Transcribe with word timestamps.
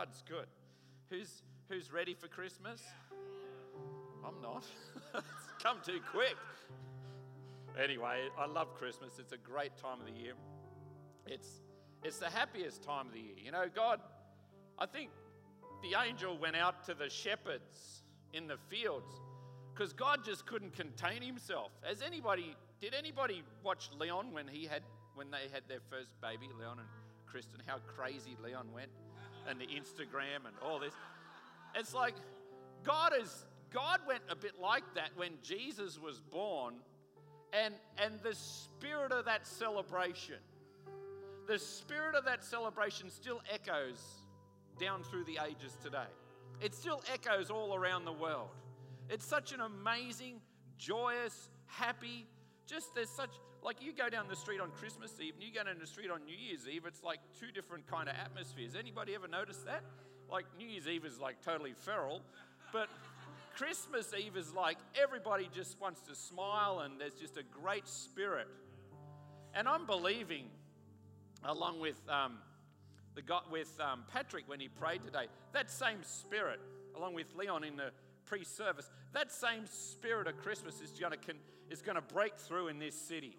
God's 0.00 0.24
good. 0.26 0.46
Who's, 1.10 1.42
who's 1.68 1.92
ready 1.92 2.14
for 2.14 2.26
Christmas? 2.26 2.80
I'm 4.26 4.40
not. 4.40 4.64
it's 5.14 5.62
come 5.62 5.76
too 5.84 6.00
quick. 6.10 6.36
Anyway, 7.78 8.28
I 8.38 8.46
love 8.46 8.74
Christmas. 8.76 9.18
It's 9.18 9.34
a 9.34 9.36
great 9.36 9.76
time 9.76 10.00
of 10.00 10.06
the 10.06 10.18
year. 10.18 10.32
It's, 11.26 11.60
it's 12.02 12.16
the 12.16 12.30
happiest 12.30 12.82
time 12.82 13.08
of 13.08 13.12
the 13.12 13.18
year. 13.18 13.34
You 13.44 13.52
know, 13.52 13.66
God, 13.74 14.00
I 14.78 14.86
think 14.86 15.10
the 15.82 15.98
angel 16.02 16.38
went 16.38 16.56
out 16.56 16.82
to 16.84 16.94
the 16.94 17.10
shepherds 17.10 18.02
in 18.32 18.46
the 18.46 18.56
fields 18.70 19.12
because 19.74 19.92
God 19.92 20.24
just 20.24 20.46
couldn't 20.46 20.74
contain 20.74 21.20
himself. 21.20 21.72
Has 21.82 22.00
anybody, 22.00 22.56
did 22.80 22.94
anybody 22.94 23.42
watch 23.62 23.90
Leon 23.98 24.32
when 24.32 24.48
he 24.48 24.64
had, 24.64 24.80
when 25.14 25.30
they 25.30 25.52
had 25.52 25.64
their 25.68 25.80
first 25.90 26.18
baby, 26.22 26.48
Leon 26.58 26.78
and 26.78 26.88
Kristen, 27.26 27.60
how 27.66 27.76
crazy 27.86 28.34
Leon 28.42 28.68
went 28.72 28.88
and 29.50 29.60
the 29.60 29.66
Instagram 29.66 30.46
and 30.46 30.56
all 30.62 30.78
this? 30.78 30.94
It's 31.74 31.94
like 31.94 32.14
God 32.84 33.12
is, 33.20 33.44
God 33.72 34.00
went 34.06 34.22
a 34.30 34.36
bit 34.36 34.60
like 34.60 34.84
that 34.94 35.10
when 35.16 35.32
Jesus 35.42 35.98
was 35.98 36.20
born 36.20 36.74
and, 37.52 37.74
and 37.98 38.14
the 38.22 38.34
spirit 38.34 39.12
of 39.12 39.24
that 39.26 39.46
celebration, 39.46 40.36
the 41.46 41.58
spirit 41.58 42.14
of 42.14 42.24
that 42.24 42.44
celebration 42.44 43.10
still 43.10 43.40
echoes 43.52 44.00
down 44.78 45.02
through 45.02 45.24
the 45.24 45.38
ages 45.46 45.76
today. 45.82 46.08
It 46.60 46.74
still 46.74 47.02
echoes 47.12 47.50
all 47.50 47.74
around 47.74 48.04
the 48.04 48.12
world. 48.12 48.50
It's 49.08 49.26
such 49.26 49.52
an 49.52 49.60
amazing, 49.60 50.40
joyous, 50.78 51.50
happy, 51.66 52.26
just 52.66 52.94
there's 52.94 53.10
such, 53.10 53.30
like 53.62 53.82
you 53.82 53.92
go 53.92 54.08
down 54.08 54.26
the 54.28 54.36
street 54.36 54.60
on 54.60 54.70
Christmas 54.70 55.12
Eve 55.20 55.34
and 55.34 55.42
you 55.42 55.52
go 55.52 55.64
down 55.64 55.76
the 55.78 55.86
street 55.86 56.10
on 56.10 56.24
New 56.24 56.36
Year's 56.36 56.66
Eve, 56.68 56.84
it's 56.86 57.02
like 57.02 57.20
two 57.38 57.50
different 57.52 57.86
kind 57.86 58.08
of 58.08 58.14
atmospheres. 58.16 58.74
Anybody 58.78 59.14
ever 59.14 59.28
notice 59.28 59.58
that? 59.66 59.82
Like 60.30 60.46
New 60.58 60.66
Year's 60.66 60.88
Eve 60.88 61.04
is 61.04 61.18
like 61.18 61.42
totally 61.44 61.74
feral, 61.74 62.22
but 62.72 62.88
Christmas 63.56 64.12
Eve 64.18 64.36
is 64.36 64.54
like 64.54 64.78
everybody 65.00 65.48
just 65.54 65.80
wants 65.80 66.00
to 66.02 66.14
smile 66.14 66.80
and 66.80 67.00
there's 67.00 67.14
just 67.14 67.36
a 67.36 67.42
great 67.42 67.86
spirit. 67.86 68.48
And 69.54 69.68
I'm 69.68 69.84
believing, 69.84 70.44
along 71.44 71.80
with 71.80 72.00
um, 72.08 72.38
the 73.14 73.22
God, 73.22 73.42
with 73.50 73.70
um, 73.80 74.04
Patrick 74.12 74.44
when 74.48 74.60
he 74.60 74.68
prayed 74.68 75.02
today, 75.04 75.26
that 75.52 75.70
same 75.70 76.02
spirit, 76.02 76.60
along 76.96 77.14
with 77.14 77.26
Leon 77.34 77.64
in 77.64 77.76
the 77.76 77.90
pre-service, 78.24 78.88
that 79.12 79.32
same 79.32 79.66
spirit 79.66 80.28
of 80.28 80.36
Christmas 80.38 80.80
is 80.80 80.92
going 80.92 81.12
to 81.12 81.18
is 81.68 81.82
going 81.82 81.96
to 81.96 82.14
break 82.14 82.36
through 82.36 82.68
in 82.68 82.78
this 82.78 82.94
city. 82.94 83.36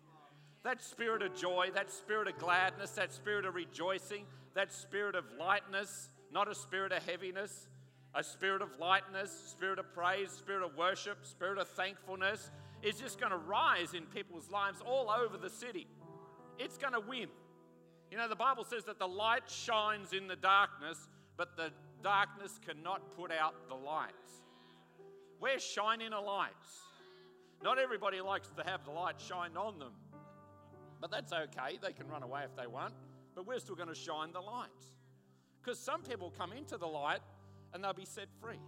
That 0.64 0.82
spirit 0.82 1.22
of 1.24 1.36
joy, 1.36 1.70
that 1.74 1.92
spirit 1.92 2.28
of 2.28 2.38
gladness, 2.38 2.92
that 2.92 3.12
spirit 3.14 3.46
of 3.46 3.56
rejoicing, 3.56 4.26
that 4.54 4.72
spirit 4.72 5.16
of 5.16 5.26
lightness, 5.40 6.10
not 6.32 6.48
a 6.48 6.56
spirit 6.56 6.92
of 6.92 7.04
heaviness, 7.04 7.68
a 8.14 8.24
spirit 8.24 8.62
of 8.62 8.70
lightness, 8.80 9.32
spirit 9.32 9.80
of 9.80 9.92
praise, 9.94 10.30
spirit 10.32 10.64
of 10.64 10.76
worship, 10.76 11.26
spirit 11.26 11.58
of 11.58 11.68
thankfulness 11.70 12.52
is 12.84 12.96
just 12.96 13.20
going 13.20 13.32
to 13.32 13.38
rise 13.38 13.94
in 13.94 14.04
people's 14.06 14.50
lives 14.50 14.82
all 14.86 15.10
over 15.10 15.38
the 15.38 15.50
city. 15.50 15.88
It's 16.60 16.78
going 16.78 16.94
to 16.94 17.00
win. 17.00 17.28
You 18.10 18.18
know, 18.18 18.28
the 18.28 18.36
Bible 18.36 18.66
says 18.66 18.84
that 18.86 19.00
the 19.00 19.08
light 19.08 19.50
shines 19.50 20.14
in 20.14 20.28
the 20.28 20.36
darkness, 20.36 21.08
but 21.38 21.56
the 21.56 21.72
darkness 22.04 22.60
cannot 22.66 23.16
put 23.16 23.32
out 23.32 23.54
the 23.70 23.76
light. 23.76 24.12
We're 25.40 25.60
shining 25.60 26.12
a 26.14 26.20
light. 26.20 26.52
Not 27.64 27.80
everybody 27.80 28.20
likes 28.22 28.50
to 28.58 28.64
have 28.64 28.84
the 28.84 28.92
light 28.92 29.22
shined 29.22 29.58
on 29.58 29.80
them, 29.80 29.94
but 31.02 31.10
that's 31.10 31.34
okay. 31.34 31.80
They 31.82 31.92
can 31.92 32.08
run 32.08 32.24
away 32.24 32.44
if 32.46 32.56
they 32.56 32.68
want, 32.68 32.94
but 33.36 33.48
we're 33.48 33.60
still 33.60 33.76
going 33.76 33.90
to 33.90 33.96
shine 33.96 34.32
the 34.32 34.40
light. 34.40 34.70
Because 35.62 35.80
some 35.80 36.04
people 36.04 36.32
come 36.38 36.54
into 36.54 36.78
the 36.78 36.88
light 36.88 37.22
and 37.74 37.84
they'll 37.84 37.94
be 37.94 38.06
set 38.06 38.28
free. 38.40 38.60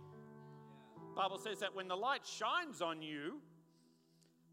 Bible 1.15 1.37
says 1.37 1.59
that 1.59 1.75
when 1.75 1.87
the 1.87 1.95
light 1.95 2.25
shines 2.25 2.81
on 2.81 3.01
you, 3.03 3.39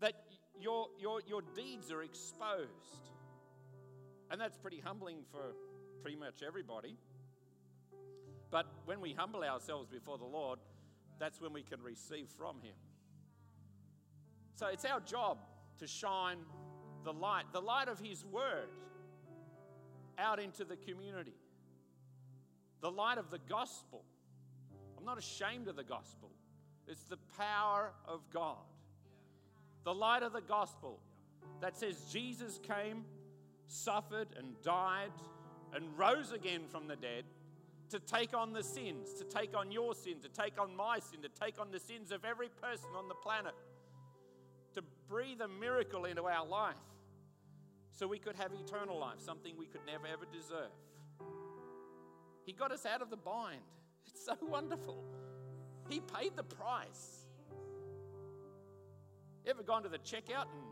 that 0.00 0.14
your, 0.60 0.88
your, 0.98 1.20
your 1.26 1.42
deeds 1.54 1.90
are 1.90 2.02
exposed. 2.02 2.68
And 4.30 4.40
that's 4.40 4.58
pretty 4.58 4.80
humbling 4.80 5.18
for 5.30 5.54
pretty 6.02 6.16
much 6.16 6.42
everybody. 6.46 6.96
But 8.50 8.66
when 8.84 9.00
we 9.00 9.14
humble 9.14 9.42
ourselves 9.42 9.88
before 9.88 10.18
the 10.18 10.24
Lord, 10.24 10.58
that's 11.18 11.40
when 11.40 11.52
we 11.52 11.62
can 11.62 11.82
receive 11.82 12.28
from 12.36 12.56
Him. 12.62 12.74
So 14.54 14.66
it's 14.66 14.84
our 14.84 15.00
job 15.00 15.38
to 15.78 15.86
shine 15.86 16.38
the 17.04 17.12
light, 17.12 17.44
the 17.52 17.60
light 17.60 17.88
of 17.88 17.98
His 17.98 18.24
Word, 18.24 18.68
out 20.18 20.38
into 20.40 20.64
the 20.64 20.76
community, 20.76 21.34
the 22.80 22.90
light 22.90 23.18
of 23.18 23.30
the 23.30 23.38
gospel 23.48 24.04
I'm 25.00 25.06
not 25.06 25.18
ashamed 25.18 25.66
of 25.68 25.76
the 25.76 25.84
gospel. 25.84 26.30
It's 26.86 27.04
the 27.04 27.16
power 27.38 27.92
of 28.06 28.20
God. 28.30 28.58
The 29.84 29.94
light 29.94 30.22
of 30.22 30.34
the 30.34 30.42
gospel 30.42 31.00
that 31.62 31.78
says 31.78 31.96
Jesus 32.12 32.60
came, 32.62 33.04
suffered, 33.66 34.28
and 34.36 34.60
died, 34.62 35.12
and 35.74 35.84
rose 35.96 36.32
again 36.32 36.62
from 36.70 36.86
the 36.86 36.96
dead 36.96 37.24
to 37.88 37.98
take 37.98 38.34
on 38.34 38.52
the 38.52 38.62
sins, 38.62 39.14
to 39.14 39.24
take 39.24 39.56
on 39.56 39.72
your 39.72 39.94
sin, 39.94 40.16
to 40.22 40.28
take 40.28 40.60
on 40.60 40.76
my 40.76 40.98
sin, 40.98 41.22
to 41.22 41.28
take 41.28 41.58
on 41.58 41.70
the 41.70 41.80
sins 41.80 42.12
of 42.12 42.24
every 42.26 42.48
person 42.48 42.90
on 42.94 43.08
the 43.08 43.14
planet, 43.14 43.54
to 44.74 44.82
breathe 45.08 45.40
a 45.40 45.48
miracle 45.48 46.04
into 46.04 46.24
our 46.24 46.46
life 46.46 46.76
so 47.90 48.06
we 48.06 48.18
could 48.18 48.36
have 48.36 48.52
eternal 48.52 48.98
life, 48.98 49.20
something 49.20 49.54
we 49.56 49.66
could 49.66 49.82
never 49.86 50.06
ever 50.06 50.24
deserve. 50.32 50.72
He 52.44 52.52
got 52.52 52.72
us 52.72 52.86
out 52.86 53.02
of 53.02 53.10
the 53.10 53.16
bind. 53.16 53.60
It's 54.06 54.24
so 54.24 54.34
wonderful. 54.42 55.04
He 55.88 56.00
paid 56.00 56.32
the 56.34 56.42
price. 56.42 57.26
Ever 59.46 59.62
gone 59.62 59.82
to 59.82 59.88
the 59.88 59.98
checkout 59.98 60.48
and 60.52 60.62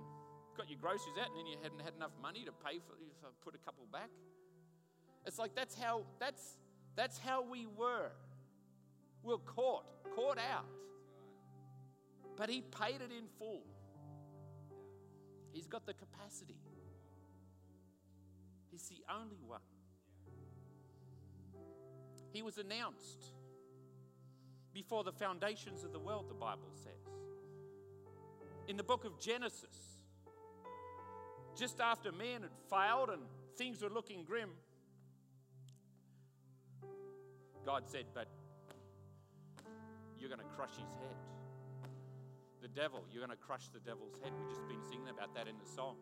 got 0.57 0.69
your 0.69 0.79
groceries 0.81 1.15
out 1.21 1.29
and 1.29 1.39
then 1.39 1.47
you 1.47 1.57
hadn't 1.63 1.81
had 1.81 1.95
enough 1.95 2.11
money 2.21 2.45
to 2.45 2.53
pay 2.53 2.79
for, 2.79 2.95
for 3.21 3.29
put 3.45 3.55
a 3.55 3.59
couple 3.59 3.85
back? 3.93 4.11
It's 5.27 5.39
like 5.39 5.55
that's 5.55 5.75
how 5.75 6.03
that's 6.19 6.57
that's 6.97 7.19
how 7.19 7.43
we 7.43 7.67
were. 7.67 8.11
We 9.23 9.35
we're 9.35 9.39
caught, 9.39 9.85
caught 10.17 10.39
out. 10.39 10.67
But 12.37 12.49
he 12.51 12.63
paid 12.63 12.97
it 12.97 13.13
in 13.17 13.27
full. 13.39 13.63
He's 15.53 15.67
got 15.67 15.87
the 15.87 15.95
capacity. 15.95 16.57
He's 18.79 18.89
the 18.91 19.13
only 19.13 19.39
one. 19.45 19.61
He 22.31 22.43
was 22.43 22.59
announced 22.59 23.33
before 24.73 25.03
the 25.03 25.11
foundations 25.11 25.83
of 25.83 25.93
the 25.93 25.99
world, 25.99 26.27
the 26.29 26.35
Bible 26.35 26.71
says. 26.75 26.93
In 28.69 28.77
the 28.77 28.85
book 28.85 29.05
of 29.05 29.19
Genesis, 29.19 29.99
just 31.57 31.81
after 31.81 32.13
man 32.13 32.43
had 32.43 32.53
failed 32.71 33.11
and 33.11 33.23
things 33.57 33.83
were 33.83 33.89
looking 33.89 34.23
grim, 34.23 34.51
God 37.67 37.83
said, 37.89 38.05
But 38.15 38.29
you're 40.21 40.29
going 40.29 40.41
to 40.41 40.55
crush 40.57 40.77
his 40.77 40.93
head. 41.01 41.17
The 42.63 42.69
devil, 42.69 43.05
you're 43.11 43.27
going 43.27 43.37
to 43.37 43.45
crush 43.45 43.71
the 43.73 43.81
devil's 43.81 44.21
head. 44.23 44.31
We've 44.39 44.49
just 44.49 44.69
been 44.69 44.83
singing 44.89 45.09
about 45.09 45.35
that 45.35 45.49
in 45.49 45.59
the 45.59 45.69
song. 45.69 45.97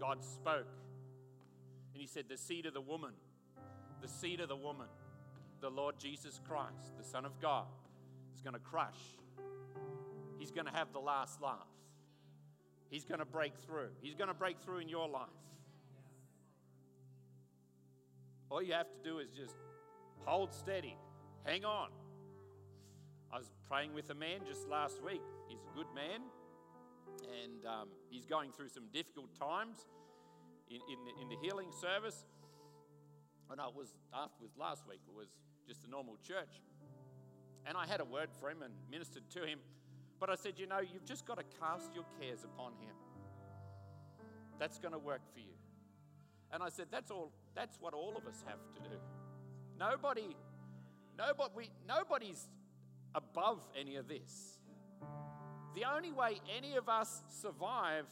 God 0.00 0.24
spoke, 0.24 0.66
and 1.92 2.00
he 2.00 2.06
said, 2.06 2.24
The 2.28 2.36
seed 2.36 2.66
of 2.66 2.74
the 2.74 2.80
woman, 2.80 3.12
the 4.00 4.08
seed 4.08 4.40
of 4.40 4.48
the 4.48 4.56
woman 4.56 4.88
the 5.62 5.70
Lord 5.70 5.94
Jesus 5.96 6.40
Christ, 6.46 6.98
the 6.98 7.04
Son 7.04 7.24
of 7.24 7.40
God, 7.40 7.66
is 8.34 8.42
going 8.42 8.54
to 8.54 8.60
crush. 8.60 8.98
He's 10.38 10.50
going 10.50 10.66
to 10.66 10.72
have 10.72 10.92
the 10.92 10.98
last 10.98 11.40
laugh. 11.40 11.68
He's 12.90 13.04
going 13.04 13.20
to 13.20 13.24
break 13.24 13.56
through. 13.56 13.90
He's 14.02 14.16
going 14.16 14.28
to 14.28 14.34
break 14.34 14.58
through 14.58 14.78
in 14.78 14.88
your 14.88 15.08
life. 15.08 15.28
All 18.50 18.60
you 18.60 18.74
have 18.74 18.88
to 18.88 19.08
do 19.08 19.20
is 19.20 19.30
just 19.30 19.54
hold 20.26 20.52
steady, 20.52 20.96
hang 21.44 21.64
on. 21.64 21.88
I 23.32 23.38
was 23.38 23.50
praying 23.66 23.94
with 23.94 24.10
a 24.10 24.14
man 24.14 24.40
just 24.46 24.68
last 24.68 25.00
week. 25.00 25.22
He's 25.48 25.62
a 25.62 25.76
good 25.76 25.86
man, 25.94 26.20
and 27.22 27.64
um, 27.64 27.88
he's 28.10 28.26
going 28.26 28.50
through 28.50 28.68
some 28.68 28.88
difficult 28.92 29.32
times 29.38 29.86
in, 30.72 30.80
in, 30.88 31.22
in 31.22 31.28
the 31.28 31.36
healing 31.36 31.68
service. 31.72 32.24
No, 33.54 33.68
it 33.68 33.74
was 33.76 33.92
after 34.14 34.42
was 34.42 34.56
last 34.56 34.88
week. 34.88 35.00
It 35.06 35.14
was 35.14 35.28
just 35.68 35.84
a 35.84 35.90
normal 35.90 36.16
church. 36.26 36.62
And 37.66 37.76
I 37.76 37.86
had 37.86 38.00
a 38.00 38.04
word 38.04 38.30
for 38.40 38.48
him 38.50 38.62
and 38.62 38.72
ministered 38.90 39.28
to 39.30 39.44
him. 39.44 39.58
But 40.18 40.30
I 40.30 40.36
said, 40.36 40.54
you 40.56 40.66
know, 40.66 40.80
you've 40.80 41.04
just 41.04 41.26
got 41.26 41.36
to 41.36 41.44
cast 41.60 41.94
your 41.94 42.04
cares 42.18 42.44
upon 42.44 42.72
him. 42.72 42.94
That's 44.58 44.78
going 44.78 44.92
to 44.92 44.98
work 44.98 45.20
for 45.32 45.40
you. 45.40 45.54
And 46.52 46.62
I 46.62 46.68
said, 46.68 46.86
that's 46.90 47.10
all, 47.10 47.32
that's 47.54 47.76
what 47.80 47.92
all 47.94 48.14
of 48.16 48.26
us 48.26 48.42
have 48.46 48.58
to 48.74 48.88
do. 48.88 48.96
Nobody, 49.78 50.36
nobody, 51.18 51.70
nobody's 51.86 52.48
above 53.14 53.60
any 53.78 53.96
of 53.96 54.08
this. 54.08 54.58
The 55.74 55.84
only 55.84 56.12
way 56.12 56.40
any 56.56 56.76
of 56.76 56.88
us 56.88 57.22
survive 57.28 58.06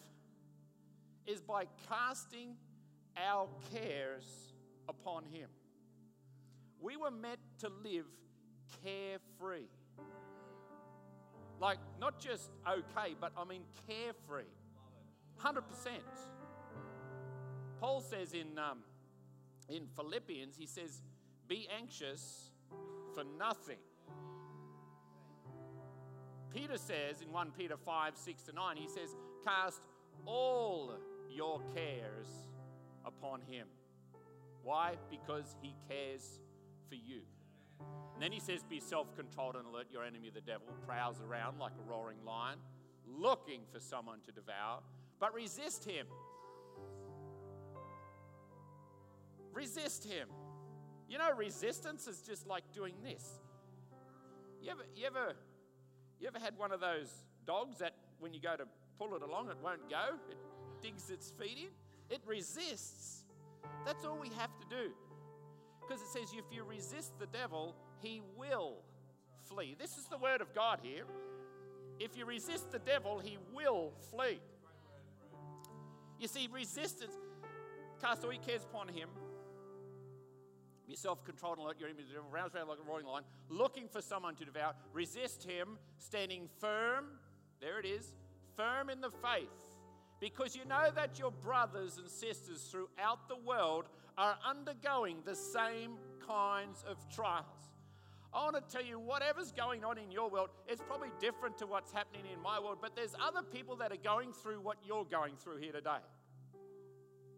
is 1.26 1.40
by 1.40 1.64
casting 1.88 2.56
our 3.16 3.48
cares 3.74 4.52
upon 4.88 5.24
him. 5.24 5.48
we 6.80 6.96
were 6.96 7.10
meant 7.10 7.40
to 7.58 7.68
live 7.84 8.06
carefree. 8.82 9.68
Like, 11.60 11.78
not 12.00 12.18
just 12.18 12.50
okay, 12.66 13.14
but 13.20 13.32
I 13.36 13.44
mean 13.44 13.62
carefree. 13.86 14.48
100%. 15.42 15.60
Paul 17.80 18.00
says 18.00 18.32
in, 18.32 18.58
um, 18.58 18.78
in 19.68 19.86
Philippians, 19.94 20.56
he 20.56 20.66
says, 20.66 21.02
Be 21.48 21.68
anxious 21.78 22.50
for 23.14 23.24
nothing. 23.38 23.78
Peter 26.54 26.78
says 26.78 27.20
in 27.22 27.32
1 27.32 27.52
Peter 27.56 27.76
5 27.76 28.16
6 28.16 28.42
to 28.44 28.52
9, 28.52 28.76
he 28.76 28.88
says, 28.88 29.14
Cast 29.44 29.80
all 30.26 30.92
your 31.30 31.60
cares 31.74 32.26
upon 33.04 33.40
him. 33.42 33.66
Why? 34.62 34.94
Because 35.10 35.56
he 35.62 35.74
cares 35.88 36.40
for 36.88 36.96
you. 36.96 37.22
And 38.14 38.22
then 38.22 38.32
he 38.32 38.40
says, 38.40 38.62
Be 38.62 38.80
self 38.80 39.14
controlled 39.16 39.56
and 39.56 39.66
alert. 39.66 39.86
Your 39.90 40.04
enemy, 40.04 40.30
the 40.32 40.40
devil, 40.40 40.66
prowls 40.86 41.20
around 41.20 41.58
like 41.58 41.72
a 41.78 41.90
roaring 41.90 42.18
lion, 42.26 42.58
looking 43.06 43.62
for 43.72 43.80
someone 43.80 44.18
to 44.26 44.32
devour, 44.32 44.80
but 45.18 45.32
resist 45.34 45.84
him. 45.84 46.06
Resist 49.52 50.04
him. 50.04 50.28
You 51.08 51.18
know, 51.18 51.32
resistance 51.36 52.06
is 52.06 52.20
just 52.20 52.46
like 52.46 52.62
doing 52.72 52.94
this. 53.02 53.40
You 54.62 54.70
ever, 54.70 54.82
you 54.94 55.06
ever, 55.06 55.34
you 56.20 56.28
ever 56.28 56.38
had 56.38 56.56
one 56.56 56.70
of 56.70 56.80
those 56.80 57.10
dogs 57.46 57.78
that 57.78 57.94
when 58.18 58.32
you 58.32 58.40
go 58.40 58.54
to 58.54 58.64
pull 58.98 59.16
it 59.16 59.22
along, 59.22 59.48
it 59.48 59.56
won't 59.62 59.88
go? 59.88 60.16
It 60.30 60.36
digs 60.82 61.10
its 61.10 61.30
feet 61.30 61.58
in. 61.58 62.14
It 62.14 62.20
resists. 62.26 63.24
That's 63.84 64.04
all 64.04 64.18
we 64.18 64.30
have 64.38 64.50
to 64.58 64.66
do. 64.68 64.90
Because 65.80 66.02
it 66.02 66.08
says, 66.08 66.32
if 66.36 66.44
you 66.54 66.64
resist 66.64 67.18
the 67.18 67.26
devil, 67.26 67.74
he 68.00 68.20
will 68.36 68.76
flee. 69.48 69.76
This 69.78 69.96
is 69.96 70.04
the 70.06 70.18
word 70.18 70.40
of 70.40 70.54
God 70.54 70.80
here. 70.82 71.04
If 71.98 72.16
you 72.16 72.24
resist 72.24 72.70
the 72.70 72.78
devil, 72.78 73.18
he 73.18 73.38
will 73.52 73.92
flee. 74.10 74.40
You 76.18 76.28
see, 76.28 76.48
resistance, 76.52 77.14
cast 78.00 78.24
all 78.24 78.32
your 78.32 78.42
cares 78.42 78.64
upon 78.64 78.88
him. 78.88 79.08
Be 80.86 80.96
self 80.96 81.24
controlled 81.24 81.58
and 81.58 81.66
let 81.66 81.78
your 81.78 81.88
enemy 81.88 82.04
round 82.32 82.52
around 82.54 82.68
like 82.68 82.78
a 82.84 82.88
roaring 82.88 83.06
lion, 83.06 83.24
looking 83.48 83.86
for 83.88 84.02
someone 84.02 84.34
to 84.36 84.44
devour. 84.44 84.74
Resist 84.92 85.44
him, 85.44 85.78
standing 85.98 86.48
firm. 86.58 87.06
There 87.60 87.78
it 87.78 87.86
is, 87.86 88.12
firm 88.56 88.90
in 88.90 89.00
the 89.00 89.10
faith. 89.10 89.69
Because 90.20 90.54
you 90.54 90.64
know 90.66 90.90
that 90.94 91.18
your 91.18 91.30
brothers 91.30 91.96
and 91.96 92.08
sisters 92.08 92.68
throughout 92.70 93.28
the 93.28 93.36
world 93.36 93.86
are 94.18 94.36
undergoing 94.46 95.16
the 95.24 95.34
same 95.34 95.92
kinds 96.26 96.84
of 96.86 96.96
trials. 97.08 97.70
I 98.32 98.44
want 98.44 98.56
to 98.56 98.72
tell 98.76 98.86
you, 98.86 99.00
whatever's 99.00 99.50
going 99.50 99.84
on 99.84 99.98
in 99.98 100.12
your 100.12 100.30
world, 100.30 100.50
it's 100.68 100.82
probably 100.82 101.08
different 101.18 101.58
to 101.58 101.66
what's 101.66 101.90
happening 101.90 102.22
in 102.32 102.40
my 102.40 102.60
world, 102.60 102.78
but 102.80 102.94
there's 102.94 103.14
other 103.20 103.42
people 103.42 103.76
that 103.76 103.90
are 103.90 103.96
going 103.96 104.32
through 104.32 104.60
what 104.60 104.76
you're 104.86 105.04
going 105.04 105.34
through 105.36 105.56
here 105.56 105.72
today. 105.72 105.98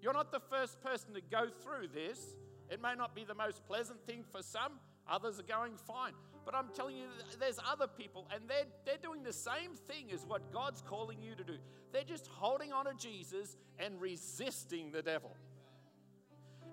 You're 0.03 0.13
not 0.13 0.33
the 0.33 0.41
first 0.41 0.83
person 0.83 1.15
to 1.15 1.21
go 1.23 1.47
through 1.63 1.89
this. 1.95 2.37
It 2.69 2.83
may 2.83 2.95
not 2.95 3.15
be 3.15 3.25
the 3.25 3.35
most 3.35 3.65
pleasant 3.67 4.05
thing 4.05 4.25
for 4.31 4.43
some, 4.43 4.73
others 5.09 5.39
are 5.39 5.45
going 5.45 5.77
fine. 5.77 6.13
But 6.45 6.55
I'm 6.55 6.69
telling 6.75 6.97
you, 6.97 7.07
there's 7.39 7.59
other 7.71 7.87
people, 7.87 8.27
and 8.35 8.43
they're, 8.49 8.67
they're 8.85 8.97
doing 9.03 9.23
the 9.23 9.33
same 9.33 9.75
thing 9.87 10.11
as 10.13 10.25
what 10.27 10.53
God's 10.53 10.83
calling 10.83 11.23
you 11.23 11.35
to 11.35 11.45
do. 11.45 11.57
They're 11.93 12.03
just 12.03 12.27
holding 12.27 12.73
on 12.73 12.87
to 12.87 12.95
Jesus 12.95 13.57
and 13.79 14.01
resisting 14.01 14.91
the 14.91 15.03
devil. 15.03 15.37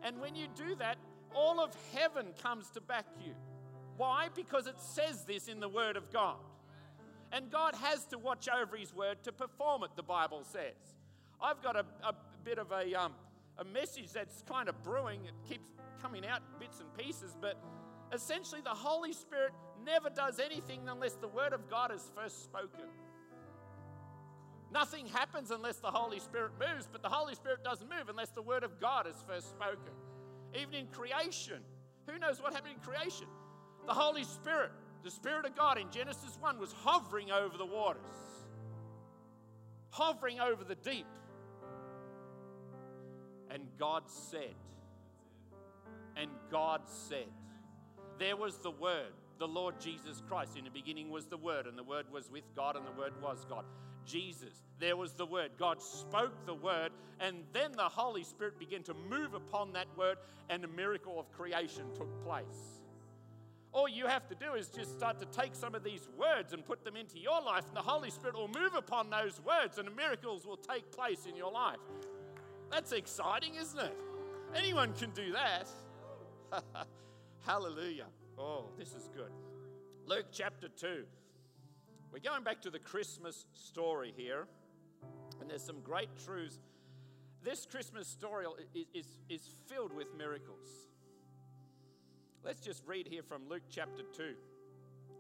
And 0.02 0.20
when 0.20 0.36
you 0.36 0.48
do 0.56 0.76
that, 0.76 0.98
all 1.36 1.60
of 1.60 1.76
heaven 1.94 2.28
comes 2.42 2.70
to 2.72 2.82
back 2.82 3.06
you. 3.24 3.34
Why? 3.98 4.30
Because 4.34 4.66
it 4.66 4.80
says 4.80 5.24
this 5.26 5.48
in 5.48 5.60
the 5.60 5.70
Word 5.70 5.98
of 5.98 6.12
God. 6.12 6.38
And 7.32 7.52
God 7.52 7.76
has 7.76 8.06
to 8.06 8.18
watch 8.18 8.48
over 8.50 8.76
His 8.76 8.94
Word 8.96 9.24
to 9.24 9.32
perform 9.32 9.84
it, 9.84 9.92
the 9.96 10.04
Bible 10.04 10.44
says. 10.52 10.96
I've 11.42 11.62
got 11.62 11.76
a, 11.76 11.86
a 12.04 12.16
bit 12.44 12.58
of 12.58 12.72
a, 12.72 12.94
um, 12.96 13.14
a 13.58 13.64
message 13.64 14.12
that's 14.14 14.42
kind 14.50 14.68
of 14.68 14.82
brewing. 14.84 15.26
It 15.26 15.34
keeps 15.48 15.66
coming 16.02 16.26
out 16.26 16.42
bits 16.60 16.80
and 16.80 16.92
pieces, 16.98 17.36
but 17.40 17.62
essentially, 18.14 18.62
the 18.62 18.70
Holy 18.70 19.14
Spirit 19.14 19.54
never 19.86 20.10
does 20.10 20.40
anything 20.40 20.82
unless 20.88 21.14
the 21.14 21.28
Word 21.28 21.54
of 21.54 21.70
God 21.70 21.94
is 21.94 22.12
first 22.16 22.44
spoken. 22.44 22.86
Nothing 24.72 25.08
happens 25.08 25.52
unless 25.52 25.78
the 25.78 25.90
Holy 25.90 26.20
Spirit 26.20 26.52
moves, 26.60 26.88
but 26.92 27.02
the 27.02 27.10
Holy 27.10 27.34
Spirit 27.34 27.64
doesn't 27.64 27.90
move 27.90 28.08
unless 28.08 28.30
the 28.30 28.42
Word 28.42 28.64
of 28.64 28.80
God 28.80 29.08
is 29.08 29.16
first 29.28 29.50
spoken. 29.50 29.94
Even 30.60 30.76
in 30.76 30.88
creation, 30.88 31.62
who 32.08 32.20
knows 32.20 32.42
what 32.42 32.54
happened 32.54 32.76
in 32.76 32.82
creation? 32.82 33.28
The 33.88 33.94
Holy 33.94 34.24
Spirit, 34.24 34.72
the 35.04 35.10
Spirit 35.12 35.46
of 35.46 35.56
God 35.56 35.80
in 35.80 35.90
Genesis 35.90 36.38
1 36.40 36.60
was 36.60 36.72
hovering 36.72 37.32
over 37.32 37.58
the 37.58 37.66
waters, 37.66 38.02
hovering 39.90 40.40
over 40.40 40.64
the 40.64 40.76
deep. 40.76 41.08
And 43.50 43.64
God 43.80 44.04
said, 44.08 44.54
and 46.16 46.30
God 46.52 46.82
said, 46.86 47.28
there 48.20 48.36
was 48.36 48.58
the 48.58 48.72
Word, 48.72 49.12
the 49.40 49.48
Lord 49.48 49.80
Jesus 49.80 50.22
Christ. 50.28 50.58
In 50.58 50.66
the 50.66 50.70
beginning 50.70 51.10
was 51.10 51.26
the 51.26 51.38
Word, 51.38 51.66
and 51.66 51.78
the 51.78 51.84
Word 51.84 52.06
was 52.12 52.30
with 52.30 52.44
God, 52.56 52.76
and 52.76 52.86
the 52.86 52.92
Word 52.92 53.14
was 53.22 53.46
God. 53.50 53.66
Jesus. 54.06 54.62
There 54.80 54.98
was 54.98 55.14
the 55.14 55.26
Word. 55.26 55.52
God 55.58 55.82
spoke 55.82 56.46
the 56.46 56.54
Word, 56.54 56.92
and 57.20 57.44
then 57.54 57.72
the 57.72 57.84
Holy 57.84 58.24
Spirit 58.24 58.60
began 58.60 58.84
to 58.84 58.94
move 58.94 59.34
upon 59.34 59.74
that 59.74 59.88
Word, 59.98 60.18
and 60.50 60.64
the 60.64 60.68
miracle 60.68 61.20
of 61.20 61.32
creation 61.32 61.86
took 61.96 62.24
place. 62.24 62.82
All 63.72 63.88
you 63.88 64.08
have 64.08 64.28
to 64.30 64.36
do 64.36 64.54
is 64.54 64.68
just 64.70 64.94
start 64.94 65.20
to 65.20 65.26
take 65.26 65.54
some 65.54 65.76
of 65.76 65.84
these 65.84 66.10
words 66.18 66.54
and 66.54 66.66
put 66.66 66.84
them 66.84 66.96
into 66.96 67.20
your 67.20 67.42
life, 67.42 67.66
and 67.68 67.78
the 67.78 67.82
Holy 67.82 68.10
Spirit 68.10 68.36
will 68.36 68.48
move 68.48 68.74
upon 68.76 69.10
those 69.10 69.40
words, 69.46 69.78
and 69.78 69.88
the 69.88 69.92
miracles 69.92 70.46
will 70.46 70.58
take 70.58 70.92
place 70.92 71.26
in 71.28 71.36
your 71.36 71.52
life. 71.52 71.78
That's 72.72 72.92
exciting, 72.92 73.56
isn't 73.56 73.80
it? 73.80 73.96
Anyone 74.56 74.94
can 74.94 75.12
do 75.12 75.34
that. 75.34 75.68
Hallelujah. 77.50 78.06
Oh, 78.38 78.66
this 78.78 78.90
is 78.90 79.10
good. 79.12 79.32
Luke 80.06 80.28
chapter 80.32 80.68
2. 80.68 81.04
We're 82.14 82.20
going 82.20 82.44
back 82.44 82.62
to 82.62 82.70
the 82.70 82.78
Christmas 82.78 83.48
story 83.54 84.14
here, 84.16 84.46
and 85.42 85.50
there's 85.50 85.64
some 85.64 85.82
great 85.82 86.10
truths. 86.24 86.60
This 87.44 87.66
Christmas 87.66 88.08
story 88.08 88.46
is, 88.76 88.86
is, 88.94 89.08
is 89.30 89.50
filled 89.66 89.92
with 89.96 90.16
miracles. 90.16 90.68
Let's 92.46 92.60
just 92.60 92.86
read 92.86 93.08
here 93.08 93.24
from 93.24 93.50
Luke 93.50 93.64
chapter 93.68 94.04
2. 94.16 94.36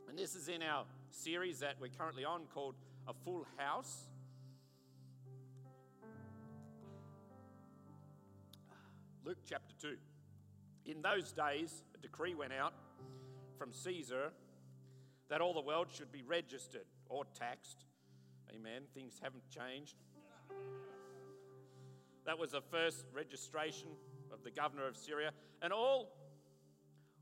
And 0.07 0.15
this 0.15 0.35
is 0.35 0.49
in 0.49 0.61
our 0.61 0.85
series 1.09 1.57
that 1.61 1.77
we're 1.81 1.87
currently 1.87 2.25
on 2.25 2.41
called 2.53 2.75
A 3.07 3.13
Full 3.25 3.47
House. 3.57 4.07
Luke 9.25 9.39
chapter 9.49 9.73
2. 9.81 9.97
In 10.85 11.01
those 11.01 11.31
days, 11.31 11.81
a 11.99 12.01
decree 12.01 12.33
went 12.33 12.53
out 12.53 12.73
from 13.57 13.73
Caesar 13.73 14.31
that 15.29 15.41
all 15.41 15.53
the 15.53 15.61
world 15.61 15.87
should 15.91 16.11
be 16.11 16.23
registered 16.23 16.85
or 17.07 17.25
taxed. 17.37 17.85
Amen. 18.55 18.83
Things 18.93 19.19
haven't 19.21 19.47
changed. 19.49 19.95
That 22.25 22.37
was 22.37 22.51
the 22.51 22.61
first 22.61 23.05
registration 23.13 23.89
of 24.31 24.43
the 24.43 24.51
governor 24.51 24.87
of 24.87 24.95
Syria. 24.95 25.31
And 25.61 25.73
all 25.73 26.11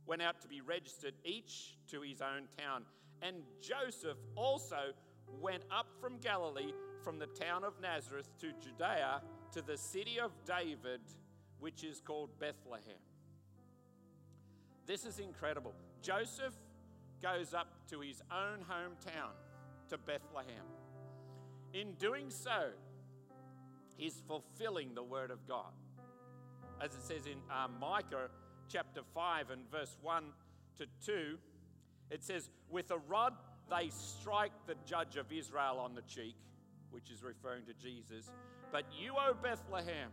went 0.05 0.21
out 0.21 0.41
to 0.41 0.47
be 0.47 0.61
registered, 0.61 1.13
each 1.23 1.75
to 1.91 2.01
his 2.01 2.21
own 2.21 2.47
town. 2.57 2.83
And 3.21 3.37
Joseph 3.61 4.17
also 4.35 4.93
went 5.41 5.63
up 5.71 5.87
from 5.99 6.17
Galilee, 6.19 6.71
from 7.03 7.19
the 7.19 7.27
town 7.27 7.63
of 7.63 7.73
Nazareth 7.81 8.29
to 8.39 8.51
Judea, 8.61 9.21
to 9.53 9.61
the 9.61 9.77
city 9.77 10.19
of 10.19 10.31
David, 10.45 11.01
which 11.59 11.83
is 11.83 11.99
called 11.99 12.29
Bethlehem. 12.39 13.01
This 14.87 15.05
is 15.05 15.19
incredible. 15.19 15.73
Joseph 16.01 16.53
goes 17.21 17.53
up 17.53 17.67
to 17.89 17.99
his 17.99 18.21
own 18.31 18.59
hometown, 18.59 19.33
to 19.89 19.97
Bethlehem. 19.97 20.63
In 21.73 21.93
doing 21.95 22.29
so, 22.29 22.69
he's 23.97 24.21
fulfilling 24.27 24.95
the 24.95 25.03
word 25.03 25.29
of 25.29 25.45
God. 25.45 25.73
As 26.81 26.91
it 26.93 27.03
says 27.03 27.25
in 27.25 27.39
uh, 27.51 27.67
Micah 27.81 28.29
chapter 28.69 29.01
5 29.13 29.49
and 29.49 29.69
verse 29.69 29.97
1 30.01 30.23
to 30.77 30.85
2, 31.05 31.37
it 32.09 32.23
says, 32.23 32.49
With 32.69 32.89
a 32.91 32.97
rod 32.97 33.33
they 33.69 33.89
strike 33.89 34.53
the 34.67 34.75
judge 34.85 35.17
of 35.17 35.31
Israel 35.33 35.79
on 35.79 35.95
the 35.95 36.01
cheek, 36.03 36.37
which 36.91 37.11
is 37.11 37.23
referring 37.23 37.65
to 37.65 37.73
Jesus. 37.73 38.31
But 38.71 38.85
you, 38.97 39.15
O 39.17 39.33
Bethlehem, 39.33 40.11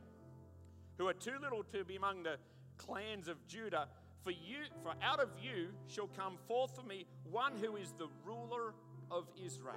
who 0.99 1.07
are 1.07 1.15
too 1.15 1.35
little 1.41 1.63
to 1.73 1.85
be 1.85 1.95
among 1.95 2.25
the 2.25 2.39
clans 2.77 3.29
of 3.29 3.37
Judah, 3.47 3.87
for 4.25 4.31
you, 4.31 4.65
for 4.83 4.95
out 5.03 5.21
of 5.21 5.29
you 5.41 5.69
shall 5.87 6.09
come 6.17 6.39
forth 6.49 6.75
for 6.75 6.83
me 6.83 7.07
one 7.31 7.53
who 7.61 7.77
is 7.77 7.93
the 7.99 8.09
ruler 8.27 8.75
of 9.11 9.27
Israel. 9.45 9.77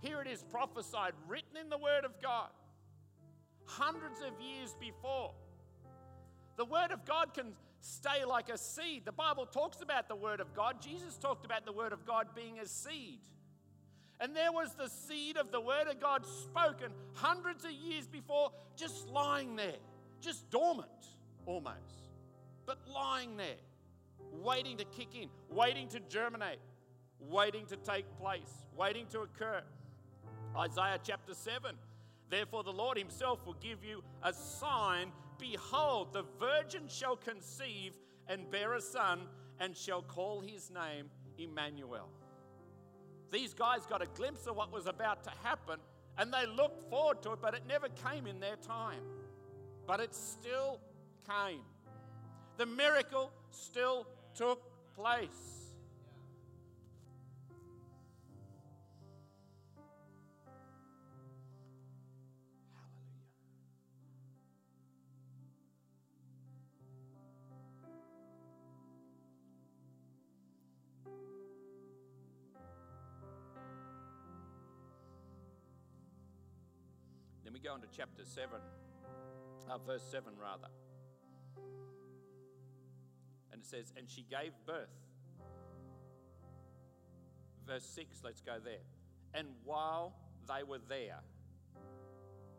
Here 0.00 0.20
it 0.20 0.26
is 0.26 0.42
prophesied, 0.42 1.12
written 1.28 1.56
in 1.58 1.70
the 1.70 1.78
Word 1.78 2.04
of 2.04 2.20
God, 2.20 2.48
hundreds 3.64 4.20
of 4.20 4.40
years 4.40 4.74
before. 4.80 5.32
The 6.56 6.64
Word 6.64 6.90
of 6.90 7.04
God 7.04 7.32
can 7.32 7.52
stay 7.80 8.24
like 8.24 8.48
a 8.48 8.58
seed. 8.58 9.04
The 9.04 9.12
Bible 9.12 9.46
talks 9.46 9.80
about 9.80 10.08
the 10.08 10.16
Word 10.16 10.40
of 10.40 10.54
God. 10.54 10.82
Jesus 10.82 11.16
talked 11.16 11.44
about 11.44 11.64
the 11.64 11.72
Word 11.72 11.92
of 11.92 12.04
God 12.04 12.28
being 12.34 12.58
a 12.58 12.66
seed. 12.66 13.20
And 14.20 14.36
there 14.36 14.52
was 14.52 14.74
the 14.74 14.88
seed 14.88 15.36
of 15.36 15.50
the 15.50 15.60
Word 15.60 15.88
of 15.88 16.00
God 16.00 16.24
spoken 16.26 16.92
hundreds 17.14 17.64
of 17.64 17.72
years 17.72 18.06
before, 18.06 18.52
just 18.76 19.08
lying 19.08 19.56
there, 19.56 19.78
just 20.20 20.48
dormant 20.50 20.88
almost, 21.46 22.01
but 22.66 22.78
lying 22.92 23.36
there, 23.36 23.60
waiting 24.32 24.76
to 24.78 24.84
kick 24.84 25.14
in, 25.14 25.28
waiting 25.50 25.88
to 25.88 26.00
germinate, 26.00 26.58
waiting 27.20 27.66
to 27.66 27.76
take 27.76 28.04
place, 28.18 28.64
waiting 28.76 29.06
to 29.08 29.20
occur. 29.20 29.62
Isaiah 30.56 30.98
chapter 31.02 31.34
7. 31.34 31.76
Therefore, 32.28 32.62
the 32.62 32.72
Lord 32.72 32.96
Himself 32.98 33.46
will 33.46 33.56
give 33.60 33.84
you 33.84 34.02
a 34.22 34.32
sign. 34.32 35.12
Behold, 35.38 36.12
the 36.12 36.24
virgin 36.38 36.84
shall 36.88 37.16
conceive 37.16 37.94
and 38.28 38.50
bear 38.50 38.74
a 38.74 38.80
son, 38.80 39.22
and 39.60 39.76
shall 39.76 40.02
call 40.02 40.40
his 40.40 40.70
name 40.70 41.10
Emmanuel. 41.38 42.08
These 43.30 43.52
guys 43.52 43.84
got 43.86 44.00
a 44.00 44.06
glimpse 44.06 44.46
of 44.46 44.56
what 44.56 44.72
was 44.72 44.86
about 44.86 45.24
to 45.24 45.30
happen 45.42 45.78
and 46.18 46.32
they 46.32 46.46
looked 46.46 46.88
forward 46.90 47.22
to 47.22 47.32
it, 47.32 47.38
but 47.40 47.54
it 47.54 47.62
never 47.66 47.88
came 47.88 48.26
in 48.26 48.40
their 48.40 48.56
time. 48.56 49.02
But 49.86 50.00
it 50.00 50.14
still 50.14 50.80
came. 51.26 51.60
The 52.58 52.66
miracle 52.66 53.32
still 53.50 54.06
took 54.34 54.60
place. 54.94 55.30
Then 77.44 77.52
we 77.52 77.58
go 77.58 77.74
into 77.74 77.88
chapter 77.94 78.24
7, 78.24 78.50
uh, 79.68 79.78
verse 79.78 80.02
7 80.10 80.32
rather. 80.40 80.68
It 83.62 83.66
says, 83.66 83.92
And 83.96 84.10
she 84.10 84.26
gave 84.28 84.52
birth. 84.66 84.90
Verse 87.66 87.84
6, 87.84 88.22
let's 88.24 88.40
go 88.40 88.56
there. 88.62 88.82
And 89.34 89.46
while 89.64 90.14
they 90.48 90.64
were 90.64 90.80
there, 90.88 91.20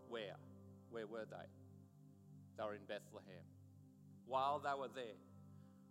where? 0.07 0.35
Where 0.89 1.05
were 1.05 1.25
they? 1.29 1.47
They 2.57 2.63
were 2.63 2.73
in 2.73 2.85
Bethlehem. 2.87 3.43
While 4.25 4.59
they 4.59 4.79
were 4.79 4.87
there, 4.95 5.19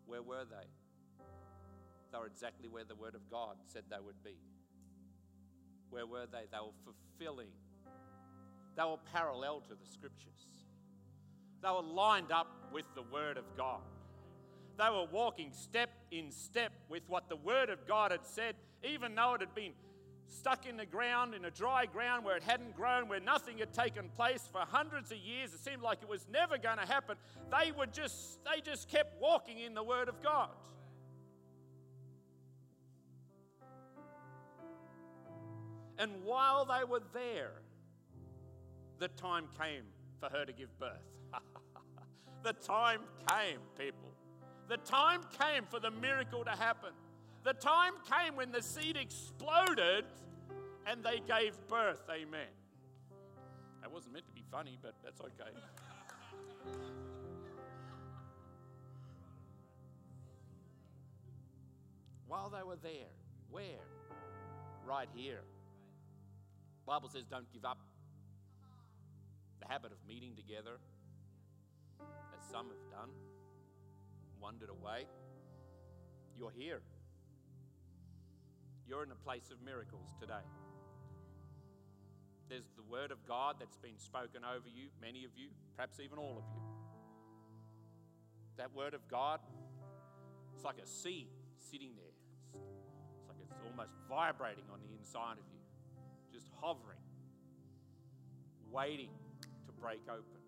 where 0.06 0.22
were 0.22 0.44
they? 0.44 0.66
They 2.10 2.18
were 2.18 2.26
exactly 2.26 2.68
where 2.68 2.84
the 2.84 2.94
Word 2.94 3.14
of 3.14 3.30
God 3.30 3.56
said 3.66 3.84
they 3.90 4.00
would 4.02 4.24
be. 4.24 4.36
Where 5.90 6.06
were 6.06 6.26
they? 6.26 6.46
They 6.50 6.58
were 6.58 6.72
fulfilling 6.84 7.52
they 8.76 8.82
were 8.84 8.98
parallel 9.12 9.60
to 9.68 9.74
the 9.74 9.86
scriptures. 9.86 10.30
They 11.62 11.68
were 11.68 11.82
lined 11.82 12.32
up 12.32 12.48
with 12.72 12.86
the 12.94 13.02
Word 13.02 13.36
of 13.36 13.44
God. 13.56 13.82
They 14.78 14.88
were 14.90 15.06
walking 15.10 15.52
step 15.52 15.90
in 16.10 16.30
step 16.30 16.72
with 16.88 17.02
what 17.08 17.28
the 17.28 17.36
Word 17.36 17.70
of 17.70 17.86
God 17.86 18.10
had 18.10 18.24
said, 18.24 18.56
even 18.82 19.14
though 19.14 19.34
it 19.34 19.40
had 19.40 19.54
been 19.54 19.72
stuck 20.28 20.66
in 20.66 20.76
the 20.76 20.86
ground, 20.86 21.34
in 21.34 21.44
a 21.44 21.50
dry 21.50 21.86
ground 21.86 22.24
where 22.24 22.36
it 22.36 22.42
hadn't 22.42 22.74
grown, 22.74 23.08
where 23.08 23.20
nothing 23.20 23.58
had 23.58 23.72
taken 23.72 24.08
place 24.16 24.48
for 24.50 24.60
hundreds 24.60 25.12
of 25.12 25.18
years. 25.18 25.52
It 25.52 25.60
seemed 25.60 25.82
like 25.82 25.98
it 26.02 26.08
was 26.08 26.26
never 26.32 26.58
going 26.58 26.78
to 26.78 26.86
happen. 26.86 27.16
They 27.50 27.72
were 27.72 27.86
just, 27.86 28.38
they 28.44 28.60
just 28.60 28.88
kept 28.88 29.20
walking 29.20 29.58
in 29.58 29.74
the 29.74 29.82
Word 29.82 30.08
of 30.08 30.22
God. 30.22 30.50
And 35.98 36.24
while 36.24 36.64
they 36.64 36.84
were 36.84 37.02
there, 37.12 37.52
the 38.98 39.08
time 39.08 39.46
came 39.60 39.84
for 40.18 40.28
her 40.30 40.44
to 40.44 40.52
give 40.52 40.76
birth. 40.78 40.98
the 42.42 42.52
time 42.54 43.00
came, 43.28 43.58
people. 43.78 44.11
The 44.72 44.78
time 44.78 45.20
came 45.38 45.64
for 45.68 45.80
the 45.80 45.90
miracle 45.90 46.42
to 46.44 46.50
happen. 46.52 46.92
The 47.44 47.52
time 47.52 47.92
came 48.10 48.36
when 48.36 48.52
the 48.52 48.62
seed 48.62 48.96
exploded 48.96 50.06
and 50.86 51.04
they 51.04 51.20
gave 51.28 51.58
birth. 51.68 52.00
Amen. 52.10 52.48
That 53.82 53.92
wasn't 53.92 54.14
meant 54.14 54.26
to 54.28 54.32
be 54.32 54.42
funny, 54.50 54.78
but 54.80 54.94
that's 55.04 55.20
okay. 55.20 55.50
While 62.26 62.48
they 62.48 62.62
were 62.66 62.78
there, 62.82 63.12
where? 63.50 63.84
Right 64.86 65.08
here. 65.14 65.42
Bible 66.86 67.10
says 67.10 67.24
don't 67.30 67.52
give 67.52 67.66
up 67.66 67.76
the 69.60 69.68
habit 69.68 69.92
of 69.92 69.98
meeting 70.08 70.34
together, 70.34 70.78
as 72.00 72.50
some 72.50 72.68
have 72.68 72.90
done, 72.90 73.10
wandered 74.42 74.70
away. 74.70 75.06
You're 76.36 76.50
here. 76.50 76.80
You're 78.86 79.04
in 79.04 79.12
a 79.12 79.22
place 79.24 79.50
of 79.52 79.62
miracles 79.64 80.12
today. 80.20 80.44
There's 82.48 82.68
the 82.76 82.82
word 82.82 83.12
of 83.12 83.24
God 83.26 83.56
that's 83.60 83.78
been 83.78 83.96
spoken 83.96 84.42
over 84.44 84.68
you, 84.68 84.88
many 85.00 85.24
of 85.24 85.30
you, 85.36 85.48
perhaps 85.76 86.00
even 86.00 86.18
all 86.18 86.36
of 86.36 86.44
you. 86.52 86.60
That 88.58 88.74
word 88.74 88.94
of 88.94 89.06
God, 89.08 89.40
it's 90.54 90.64
like 90.64 90.78
a 90.82 90.86
seed 90.86 91.28
sitting 91.70 91.92
there. 91.96 92.60
It's 93.16 93.28
like 93.28 93.38
it's 93.40 93.54
almost 93.64 93.94
vibrating 94.08 94.64
on 94.72 94.80
the 94.80 94.92
inside 94.98 95.38
of 95.38 95.44
you, 95.50 95.60
just 96.32 96.50
hovering, 96.60 96.98
waiting 98.70 99.10
to 99.66 99.72
break 99.72 100.02
open, 100.10 100.42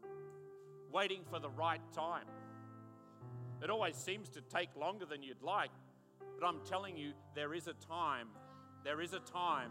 waiting 0.92 1.22
for 1.30 1.38
the 1.38 1.48
right 1.48 1.80
time. 1.94 2.26
It 3.62 3.70
always 3.70 3.96
seems 3.96 4.28
to 4.30 4.40
take 4.40 4.68
longer 4.76 5.06
than 5.06 5.22
you'd 5.22 5.42
like, 5.42 5.70
but 6.38 6.46
I'm 6.46 6.60
telling 6.68 6.96
you, 6.96 7.12
there 7.34 7.54
is 7.54 7.66
a 7.66 7.72
time, 7.74 8.28
there 8.84 9.00
is 9.00 9.12
a 9.12 9.20
time, 9.20 9.70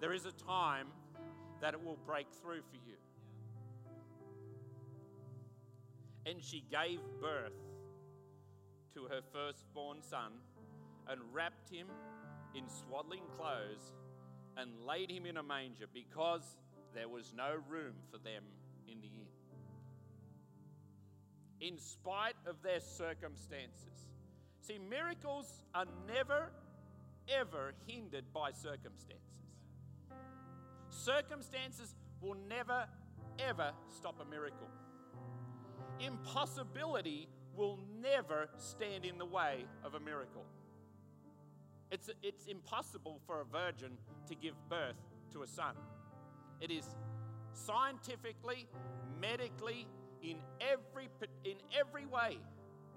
there 0.00 0.12
is 0.12 0.24
a 0.26 0.32
time 0.32 0.88
that 1.60 1.74
it 1.74 1.84
will 1.84 1.98
break 2.06 2.26
through 2.42 2.62
for 2.62 2.76
you. 2.76 2.94
And 6.26 6.42
she 6.42 6.62
gave 6.70 7.00
birth 7.20 7.58
to 8.94 9.04
her 9.04 9.20
firstborn 9.32 10.02
son 10.02 10.32
and 11.08 11.20
wrapped 11.32 11.70
him 11.70 11.88
in 12.54 12.68
swaddling 12.68 13.22
clothes 13.36 13.94
and 14.56 14.70
laid 14.86 15.10
him 15.10 15.26
in 15.26 15.36
a 15.36 15.42
manger 15.42 15.86
because 15.92 16.56
there 16.94 17.08
was 17.08 17.32
no 17.36 17.56
room 17.68 17.94
for 18.10 18.18
them 18.18 18.42
In 21.60 21.78
spite 21.78 22.34
of 22.46 22.62
their 22.62 22.80
circumstances. 22.80 24.08
See, 24.60 24.78
miracles 24.78 25.64
are 25.74 25.86
never, 26.06 26.50
ever 27.28 27.74
hindered 27.86 28.24
by 28.32 28.52
circumstances. 28.52 29.18
Circumstances 30.90 31.94
will 32.20 32.36
never, 32.48 32.86
ever 33.38 33.72
stop 33.88 34.20
a 34.20 34.30
miracle. 34.30 34.68
Impossibility 36.00 37.28
will 37.56 37.78
never 38.00 38.48
stand 38.56 39.04
in 39.04 39.18
the 39.18 39.26
way 39.26 39.64
of 39.84 39.94
a 39.94 40.00
miracle. 40.00 40.44
It's, 41.90 42.10
it's 42.22 42.46
impossible 42.46 43.20
for 43.26 43.40
a 43.40 43.44
virgin 43.44 43.98
to 44.28 44.34
give 44.34 44.54
birth 44.68 44.96
to 45.32 45.42
a 45.42 45.46
son. 45.46 45.74
It 46.60 46.70
is 46.70 46.84
scientifically, 47.52 48.68
medically, 49.20 49.86
in 50.22 50.36
every, 50.60 51.08
in 51.44 51.56
every 51.78 52.06
way 52.06 52.38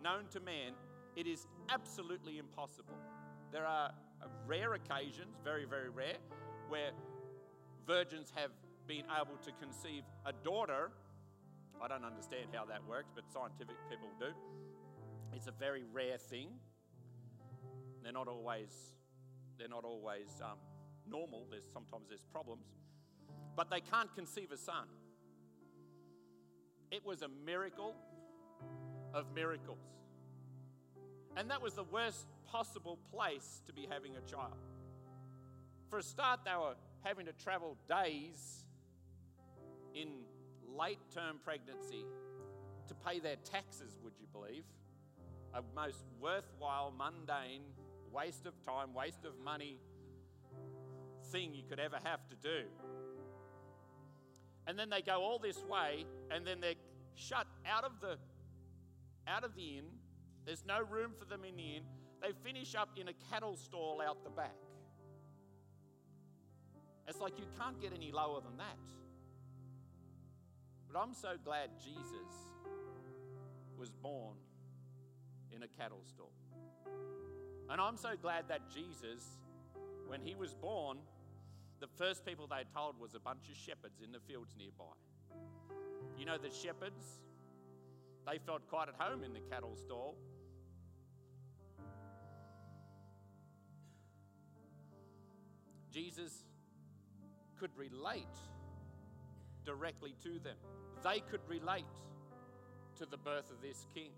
known 0.03 0.27
to 0.31 0.39
man, 0.39 0.73
it 1.15 1.27
is 1.27 1.47
absolutely 1.69 2.37
impossible. 2.37 2.95
There 3.51 3.65
are 3.65 3.91
rare 4.47 4.73
occasions, 4.73 5.37
very, 5.43 5.65
very 5.65 5.89
rare, 5.89 6.17
where 6.69 6.91
virgins 7.85 8.31
have 8.35 8.51
been 8.87 9.03
able 9.19 9.37
to 9.43 9.51
conceive 9.59 10.03
a 10.25 10.33
daughter. 10.33 10.91
I 11.81 11.87
don't 11.87 12.05
understand 12.05 12.49
how 12.53 12.65
that 12.65 12.85
works, 12.87 13.11
but 13.13 13.23
scientific 13.31 13.75
people 13.89 14.09
do. 14.19 14.27
It's 15.33 15.47
a 15.47 15.51
very 15.51 15.83
rare 15.91 16.17
thing. 16.17 16.49
They're 18.03 18.11
not 18.11 18.27
always, 18.27 18.93
they're 19.57 19.67
not 19.67 19.85
always 19.85 20.41
um, 20.41 20.57
normal. 21.09 21.47
There's 21.49 21.65
sometimes 21.73 22.09
there's 22.09 22.25
problems 22.31 22.65
but 23.55 23.69
they 23.69 23.81
can't 23.81 24.13
conceive 24.15 24.51
a 24.51 24.57
son. 24.57 24.87
It 26.91 27.05
was 27.05 27.21
a 27.21 27.29
miracle 27.45 27.95
of 29.13 29.25
miracles. 29.33 29.79
And 31.37 31.49
that 31.49 31.61
was 31.61 31.75
the 31.75 31.83
worst 31.83 32.27
possible 32.45 32.99
place 33.13 33.61
to 33.65 33.73
be 33.73 33.87
having 33.89 34.17
a 34.17 34.21
child. 34.29 34.57
For 35.89 35.99
a 35.99 36.03
start, 36.03 36.41
they 36.45 36.51
were 36.51 36.75
having 37.03 37.25
to 37.25 37.33
travel 37.33 37.77
days 37.87 38.65
in 39.93 40.09
late 40.77 40.99
term 41.13 41.39
pregnancy 41.43 42.05
to 42.87 42.93
pay 42.95 43.19
their 43.19 43.37
taxes, 43.37 43.97
would 44.03 44.13
you 44.19 44.27
believe? 44.31 44.63
a 45.53 45.61
most 45.75 46.05
worthwhile, 46.19 46.93
mundane, 46.97 47.63
waste 48.11 48.45
of 48.45 48.53
time, 48.65 48.93
waste 48.93 49.25
of 49.25 49.33
money 49.43 49.77
thing 51.31 51.53
you 51.53 51.63
could 51.67 51.79
ever 51.79 51.97
have 52.03 52.19
to 52.29 52.35
do. 52.35 52.63
And 54.67 54.77
then 54.77 54.89
they 54.89 55.01
go 55.01 55.21
all 55.21 55.39
this 55.39 55.63
way, 55.69 56.05
and 56.29 56.45
then 56.45 56.61
they're 56.61 56.75
shut 57.15 57.47
out 57.65 57.83
of 57.83 57.99
the 57.99 58.17
out 59.27 59.43
of 59.43 59.55
the 59.55 59.77
inn. 59.77 59.85
There's 60.45 60.63
no 60.65 60.81
room 60.81 61.11
for 61.17 61.25
them 61.25 61.43
in 61.43 61.55
the 61.55 61.75
inn. 61.77 61.83
They 62.21 62.31
finish 62.43 62.75
up 62.75 62.89
in 62.99 63.07
a 63.07 63.13
cattle 63.31 63.55
stall 63.55 64.01
out 64.05 64.23
the 64.23 64.29
back. 64.29 64.55
It's 67.07 67.19
like 67.19 67.37
you 67.37 67.45
can't 67.59 67.79
get 67.81 67.93
any 67.93 68.11
lower 68.11 68.41
than 68.41 68.57
that. 68.57 68.77
But 70.91 70.99
I'm 70.99 71.13
so 71.13 71.33
glad 71.43 71.69
Jesus 71.83 72.31
was 73.77 73.91
born 73.91 74.35
in 75.51 75.63
a 75.63 75.67
cattle 75.67 76.01
stall. 76.05 76.31
And 77.69 77.79
I'm 77.79 77.97
so 77.97 78.09
glad 78.21 78.45
that 78.49 78.69
Jesus, 78.69 79.23
when 80.07 80.21
he 80.21 80.35
was 80.35 80.53
born, 80.53 80.97
the 81.81 81.87
first 81.97 82.23
people 82.23 82.47
they 82.47 82.63
told 82.73 82.97
was 82.99 83.15
a 83.15 83.19
bunch 83.19 83.49
of 83.49 83.55
shepherds 83.57 84.01
in 84.03 84.11
the 84.11 84.19
fields 84.19 84.55
nearby. 84.57 84.93
You 86.15 86.25
know, 86.25 86.37
the 86.37 86.51
shepherds, 86.51 87.03
they 88.27 88.37
felt 88.37 88.67
quite 88.69 88.87
at 88.87 88.95
home 88.99 89.23
in 89.23 89.33
the 89.33 89.39
cattle 89.39 89.75
stall. 89.75 90.15
Jesus 95.91 96.45
could 97.59 97.71
relate 97.75 98.37
directly 99.65 100.15
to 100.23 100.39
them. 100.39 100.57
They 101.03 101.19
could 101.31 101.41
relate 101.47 101.85
to 102.97 103.07
the 103.07 103.17
birth 103.17 103.49
of 103.49 103.59
this 103.61 103.87
king. 103.93 104.11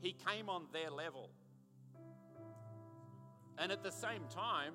He 0.00 0.14
came 0.26 0.48
on 0.48 0.64
their 0.72 0.90
level. 0.90 1.30
And 3.58 3.70
at 3.70 3.82
the 3.82 3.92
same 3.92 4.22
time, 4.30 4.72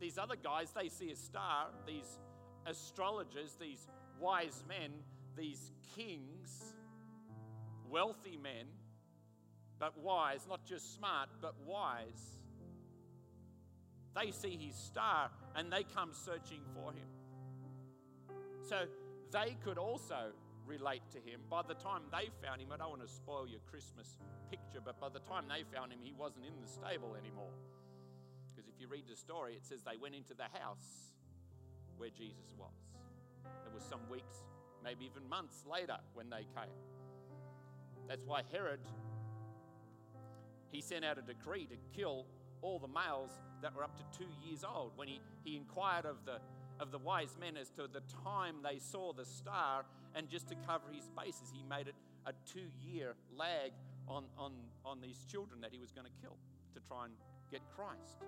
these 0.00 0.18
other 0.18 0.36
guys, 0.36 0.72
they 0.72 0.88
see 0.88 1.10
a 1.10 1.16
star, 1.16 1.66
these 1.86 2.18
astrologers, 2.66 3.56
these 3.60 3.86
wise 4.18 4.64
men, 4.68 4.90
these 5.36 5.72
kings, 5.94 6.74
wealthy 7.88 8.36
men, 8.36 8.66
but 9.78 9.98
wise, 9.98 10.46
not 10.48 10.64
just 10.64 10.94
smart, 10.94 11.28
but 11.40 11.54
wise. 11.66 12.38
They 14.14 14.30
see 14.30 14.58
his 14.60 14.74
star 14.74 15.30
and 15.54 15.72
they 15.72 15.84
come 15.84 16.10
searching 16.12 16.60
for 16.74 16.92
him. 16.92 17.06
So 18.68 18.84
they 19.30 19.56
could 19.64 19.78
also 19.78 20.32
relate 20.66 21.02
to 21.12 21.18
him. 21.18 21.40
By 21.48 21.62
the 21.66 21.74
time 21.74 22.02
they 22.12 22.28
found 22.46 22.60
him, 22.60 22.68
I 22.72 22.76
don't 22.76 22.90
want 22.90 23.02
to 23.02 23.08
spoil 23.08 23.46
your 23.48 23.60
Christmas 23.70 24.16
picture, 24.50 24.80
but 24.84 25.00
by 25.00 25.08
the 25.08 25.20
time 25.20 25.44
they 25.48 25.64
found 25.76 25.92
him, 25.92 25.98
he 26.02 26.12
wasn't 26.12 26.44
in 26.46 26.52
the 26.60 26.68
stable 26.68 27.16
anymore. 27.16 27.52
You 28.80 28.88
read 28.88 29.04
the 29.08 29.16
story, 29.16 29.54
it 29.54 29.64
says 29.64 29.82
they 29.82 29.98
went 30.00 30.14
into 30.14 30.34
the 30.34 30.48
house 30.58 31.12
where 31.98 32.10
Jesus 32.10 32.54
was. 32.58 32.72
It 33.66 33.74
was 33.74 33.84
some 33.84 34.00
weeks, 34.10 34.42
maybe 34.82 35.04
even 35.04 35.28
months 35.28 35.64
later 35.70 35.98
when 36.14 36.30
they 36.30 36.46
came. 36.56 36.72
That's 38.08 38.24
why 38.24 38.42
Herod 38.50 38.80
he 40.72 40.80
sent 40.80 41.04
out 41.04 41.18
a 41.18 41.22
decree 41.22 41.66
to 41.66 41.76
kill 41.94 42.26
all 42.62 42.78
the 42.78 42.88
males 42.88 43.30
that 43.62 43.74
were 43.74 43.84
up 43.84 43.96
to 43.96 44.18
two 44.18 44.30
years 44.44 44.64
old 44.64 44.92
when 44.96 45.08
he, 45.08 45.20
he 45.44 45.56
inquired 45.56 46.06
of 46.06 46.24
the 46.24 46.38
of 46.80 46.90
the 46.90 46.98
wise 46.98 47.36
men 47.38 47.58
as 47.58 47.68
to 47.68 47.86
the 47.86 48.00
time 48.24 48.56
they 48.64 48.78
saw 48.78 49.12
the 49.12 49.24
star, 49.24 49.84
and 50.14 50.30
just 50.30 50.48
to 50.48 50.54
cover 50.66 50.88
his 50.90 51.10
bases, 51.14 51.52
he 51.52 51.62
made 51.68 51.88
it 51.88 51.94
a 52.24 52.32
two 52.50 52.68
year 52.82 53.14
lag 53.36 53.72
on, 54.08 54.24
on, 54.38 54.52
on 54.82 54.98
these 55.02 55.26
children 55.30 55.60
that 55.60 55.72
he 55.72 55.78
was 55.78 55.92
going 55.92 56.06
to 56.06 56.12
kill 56.22 56.38
to 56.74 56.80
try 56.88 57.04
and 57.04 57.12
get 57.50 57.60
Christ. 57.74 58.22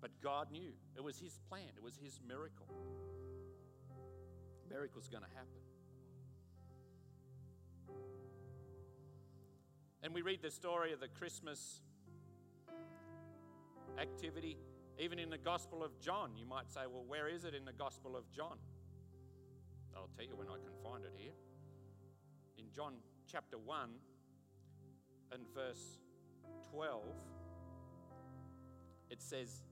But 0.00 0.10
God 0.20 0.50
knew 0.50 0.72
it 0.96 1.02
was 1.02 1.18
his 1.18 1.38
plan, 1.48 1.68
it 1.76 1.82
was 1.82 1.96
his 1.96 2.20
miracle. 2.26 2.66
Miracle's 4.68 5.08
going 5.08 5.22
to 5.22 5.30
happen. 5.30 5.60
And 10.02 10.12
we 10.12 10.20
read 10.20 10.42
the 10.42 10.50
story 10.50 10.92
of 10.92 11.00
the 11.00 11.08
Christmas 11.08 11.80
activity. 13.98 14.58
Even 14.98 15.18
in 15.18 15.30
the 15.30 15.38
Gospel 15.38 15.82
of 15.82 15.98
John, 16.00 16.36
you 16.36 16.44
might 16.46 16.70
say, 16.70 16.80
well, 16.90 17.04
where 17.06 17.28
is 17.28 17.44
it 17.44 17.54
in 17.54 17.64
the 17.64 17.72
Gospel 17.72 18.16
of 18.16 18.30
John? 18.30 18.58
I'll 19.96 20.10
tell 20.16 20.26
you 20.26 20.36
when 20.36 20.48
I 20.48 20.58
can 20.58 20.72
find 20.82 21.04
it 21.04 21.12
here. 21.16 21.32
In 22.58 22.66
John 22.74 22.94
chapter 23.34 23.58
1 23.58 23.90
and 25.32 25.42
verse 25.52 25.98
12, 26.70 27.02
it 29.10 29.20
says, 29.20 29.64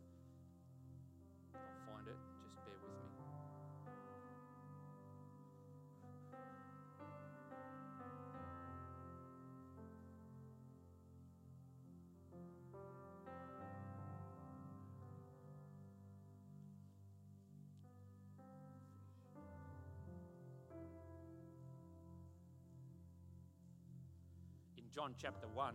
John 24.94 25.14
chapter 25.20 25.46
1, 25.54 25.74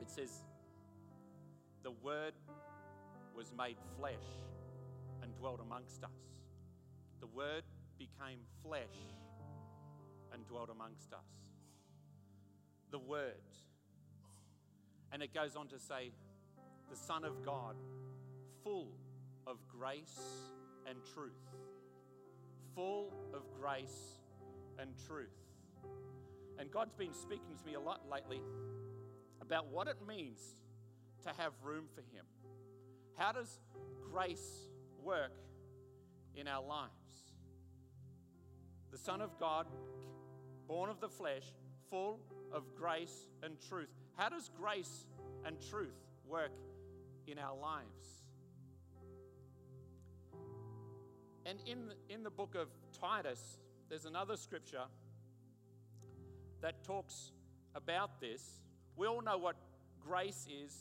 it 0.00 0.10
says, 0.10 0.42
The 1.84 1.92
Word 1.92 2.32
was 3.36 3.52
made 3.56 3.76
flesh 3.96 4.14
and 5.22 5.32
dwelt 5.36 5.60
amongst 5.60 6.02
us. 6.02 6.10
The 7.20 7.28
Word 7.28 7.62
became 7.96 8.40
flesh 8.64 8.82
and 10.32 10.44
dwelt 10.48 10.68
amongst 10.68 11.12
us. 11.12 11.28
The 12.90 12.98
Word. 12.98 13.34
And 15.12 15.22
it 15.22 15.32
goes 15.32 15.54
on 15.54 15.68
to 15.68 15.78
say, 15.78 16.10
The 16.90 16.96
Son 16.96 17.24
of 17.24 17.44
God, 17.44 17.76
full 18.64 18.88
of 19.46 19.58
grace 19.68 20.18
and 20.88 20.98
truth. 21.14 21.38
Full 22.74 23.12
of 23.32 23.42
grace 23.60 24.18
and 24.80 24.90
truth. 25.06 25.47
And 26.58 26.70
God's 26.70 26.94
been 26.94 27.14
speaking 27.14 27.56
to 27.56 27.66
me 27.66 27.74
a 27.74 27.80
lot 27.80 28.02
lately 28.10 28.40
about 29.40 29.68
what 29.68 29.86
it 29.86 29.96
means 30.06 30.40
to 31.22 31.30
have 31.40 31.52
room 31.62 31.84
for 31.94 32.00
Him. 32.00 32.24
How 33.16 33.32
does 33.32 33.60
grace 34.10 34.68
work 35.02 35.32
in 36.34 36.48
our 36.48 36.62
lives? 36.62 36.90
The 38.90 38.98
Son 38.98 39.20
of 39.20 39.38
God, 39.38 39.66
born 40.66 40.90
of 40.90 41.00
the 41.00 41.08
flesh, 41.08 41.44
full 41.90 42.20
of 42.52 42.74
grace 42.74 43.28
and 43.42 43.54
truth. 43.68 43.88
How 44.16 44.28
does 44.28 44.50
grace 44.60 45.06
and 45.44 45.56
truth 45.70 45.96
work 46.26 46.52
in 47.26 47.38
our 47.38 47.56
lives? 47.56 48.24
And 51.46 51.60
in, 51.66 51.92
in 52.10 52.22
the 52.22 52.30
book 52.30 52.54
of 52.54 52.68
Titus, 53.00 53.58
there's 53.88 54.04
another 54.04 54.36
scripture 54.36 54.84
that 56.60 56.82
talks 56.84 57.32
about 57.74 58.20
this. 58.20 58.42
We 58.96 59.06
all 59.06 59.22
know 59.22 59.38
what 59.38 59.56
grace 60.04 60.46
is 60.64 60.74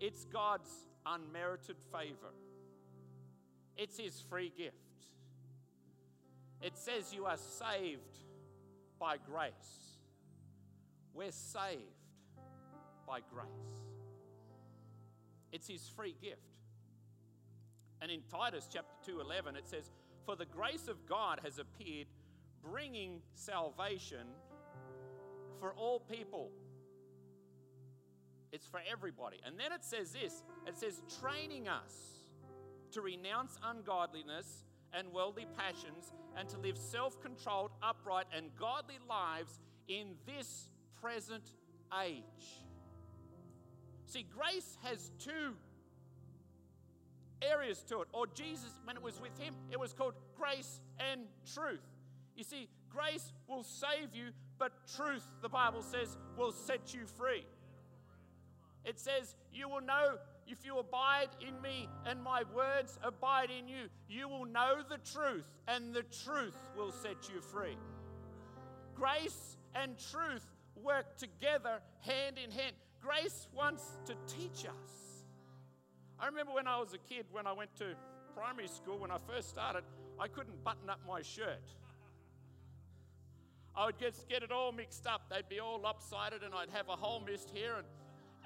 it's 0.00 0.24
God's 0.24 0.70
unmerited 1.06 1.76
favor, 1.92 2.32
it's 3.76 3.98
His 3.98 4.20
free 4.20 4.52
gift. 4.56 4.74
It 6.60 6.78
says 6.78 7.12
you 7.12 7.26
are 7.26 7.36
saved 7.36 8.16
by 8.98 9.16
grace. 9.18 9.98
We're 11.12 11.30
saved 11.30 11.82
by 13.06 13.20
grace. 13.32 13.46
It's 15.52 15.68
his 15.68 15.86
free 15.88 16.16
gift. 16.20 16.40
And 18.00 18.10
in 18.10 18.22
Titus 18.22 18.66
chapter 18.70 18.94
2:11 19.04 19.56
it 19.56 19.68
says, 19.68 19.90
"For 20.24 20.36
the 20.36 20.46
grace 20.46 20.88
of 20.88 21.06
God 21.06 21.40
has 21.40 21.58
appeared, 21.58 22.08
bringing 22.62 23.22
salvation 23.34 24.34
for 25.60 25.74
all 25.74 26.00
people. 26.00 26.50
It's 28.52 28.66
for 28.66 28.80
everybody. 28.90 29.38
And 29.44 29.58
then 29.58 29.72
it 29.72 29.84
says 29.84 30.12
this 30.12 30.42
it 30.66 30.76
says, 30.76 31.02
training 31.20 31.68
us 31.68 31.92
to 32.92 33.00
renounce 33.00 33.58
ungodliness 33.64 34.64
and 34.92 35.12
worldly 35.12 35.46
passions 35.58 36.12
and 36.36 36.48
to 36.48 36.58
live 36.58 36.78
self 36.78 37.20
controlled, 37.20 37.72
upright, 37.82 38.26
and 38.34 38.46
godly 38.58 38.98
lives 39.08 39.58
in 39.88 40.14
this 40.26 40.68
present 41.00 41.44
age. 42.02 42.62
See, 44.06 44.24
grace 44.36 44.78
has 44.82 45.10
two 45.18 45.54
areas 47.42 47.82
to 47.88 48.00
it. 48.00 48.08
Or 48.12 48.26
Jesus, 48.26 48.70
when 48.84 48.96
it 48.96 49.02
was 49.02 49.20
with 49.20 49.36
him, 49.38 49.54
it 49.70 49.78
was 49.78 49.92
called 49.92 50.14
grace 50.36 50.80
and 50.98 51.22
truth. 51.54 51.82
You 52.36 52.44
see, 52.44 52.68
grace 52.90 53.32
will 53.48 53.64
save 53.64 54.14
you, 54.14 54.28
but 54.58 54.72
truth, 54.96 55.26
the 55.42 55.48
Bible 55.48 55.82
says, 55.82 56.16
will 56.36 56.52
set 56.52 56.94
you 56.94 57.00
free. 57.18 57.44
It 58.84 58.98
says, 58.98 59.34
You 59.52 59.68
will 59.68 59.80
know 59.80 60.16
if 60.46 60.64
you 60.64 60.78
abide 60.78 61.28
in 61.40 61.60
me 61.62 61.88
and 62.06 62.22
my 62.22 62.42
words 62.54 62.98
abide 63.02 63.50
in 63.50 63.66
you, 63.66 63.88
you 64.08 64.28
will 64.28 64.44
know 64.44 64.82
the 64.88 64.98
truth, 64.98 65.44
and 65.66 65.94
the 65.94 66.02
truth 66.24 66.56
will 66.76 66.92
set 66.92 67.28
you 67.32 67.40
free. 67.40 67.76
Grace 68.94 69.56
and 69.74 69.96
truth 70.10 70.44
work 70.82 71.16
together 71.16 71.80
hand 72.00 72.36
in 72.42 72.50
hand. 72.50 72.74
Grace 73.00 73.48
wants 73.54 73.98
to 74.06 74.14
teach 74.26 74.66
us. 74.66 75.24
I 76.18 76.26
remember 76.26 76.52
when 76.52 76.68
I 76.68 76.78
was 76.78 76.94
a 76.94 76.98
kid, 76.98 77.26
when 77.32 77.46
I 77.46 77.52
went 77.52 77.74
to 77.76 77.94
primary 78.36 78.68
school, 78.68 78.98
when 78.98 79.10
I 79.10 79.18
first 79.28 79.48
started, 79.48 79.82
I 80.18 80.28
couldn't 80.28 80.62
button 80.62 80.88
up 80.88 81.00
my 81.06 81.22
shirt. 81.22 81.62
I 83.76 83.86
would 83.86 83.98
just 83.98 84.28
get 84.28 84.42
it 84.42 84.52
all 84.52 84.72
mixed 84.72 85.06
up. 85.06 85.22
They'd 85.30 85.48
be 85.48 85.60
all 85.60 85.80
lopsided, 85.80 86.42
and 86.42 86.54
I'd 86.54 86.70
have 86.70 86.88
a 86.88 86.96
hole 86.96 87.22
missed 87.26 87.50
here. 87.52 87.74
And, 87.76 87.86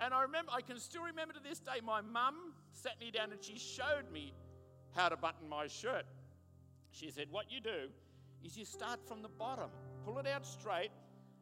and 0.01 0.15
I 0.15 0.23
remember, 0.23 0.53
I 0.55 0.63
can 0.63 0.79
still 0.79 1.03
remember 1.03 1.35
to 1.35 1.41
this 1.41 1.59
day, 1.59 1.81
my 1.85 2.01
mum 2.01 2.55
sat 2.73 2.99
me 3.01 3.11
down 3.11 3.33
and 3.33 3.43
she 3.43 3.59
showed 3.59 4.11
me 4.13 4.33
how 4.95 5.09
to 5.09 5.17
button 5.17 5.49
my 5.49 5.67
shirt. 5.67 6.07
She 6.91 7.11
said, 7.11 7.27
What 7.31 7.53
you 7.53 7.61
do 7.61 7.89
is 8.45 8.57
you 8.57 8.65
start 8.65 9.01
from 9.07 9.23
the 9.23 9.29
bottom, 9.29 9.71
pull 10.05 10.19
it 10.19 10.27
out 10.27 10.47
straight, 10.47 10.91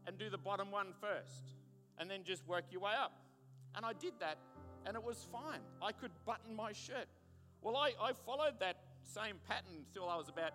and 0.06 0.18
do 0.18 0.30
the 0.30 0.38
bottom 0.38 0.70
one 0.70 0.88
first, 1.00 1.54
and 1.98 2.10
then 2.10 2.24
just 2.24 2.46
work 2.46 2.64
your 2.70 2.80
way 2.80 2.92
up. 2.98 3.12
And 3.76 3.84
I 3.84 3.92
did 3.92 4.14
that, 4.20 4.38
and 4.84 4.96
it 4.96 5.02
was 5.02 5.26
fine. 5.30 5.60
I 5.82 5.92
could 5.92 6.10
button 6.24 6.56
my 6.56 6.72
shirt. 6.72 7.06
Well, 7.62 7.76
I, 7.76 7.92
I 8.00 8.12
followed 8.24 8.58
that 8.60 8.76
same 9.02 9.36
pattern 9.48 9.84
until 9.86 10.08
I 10.08 10.16
was 10.16 10.28
about, 10.28 10.52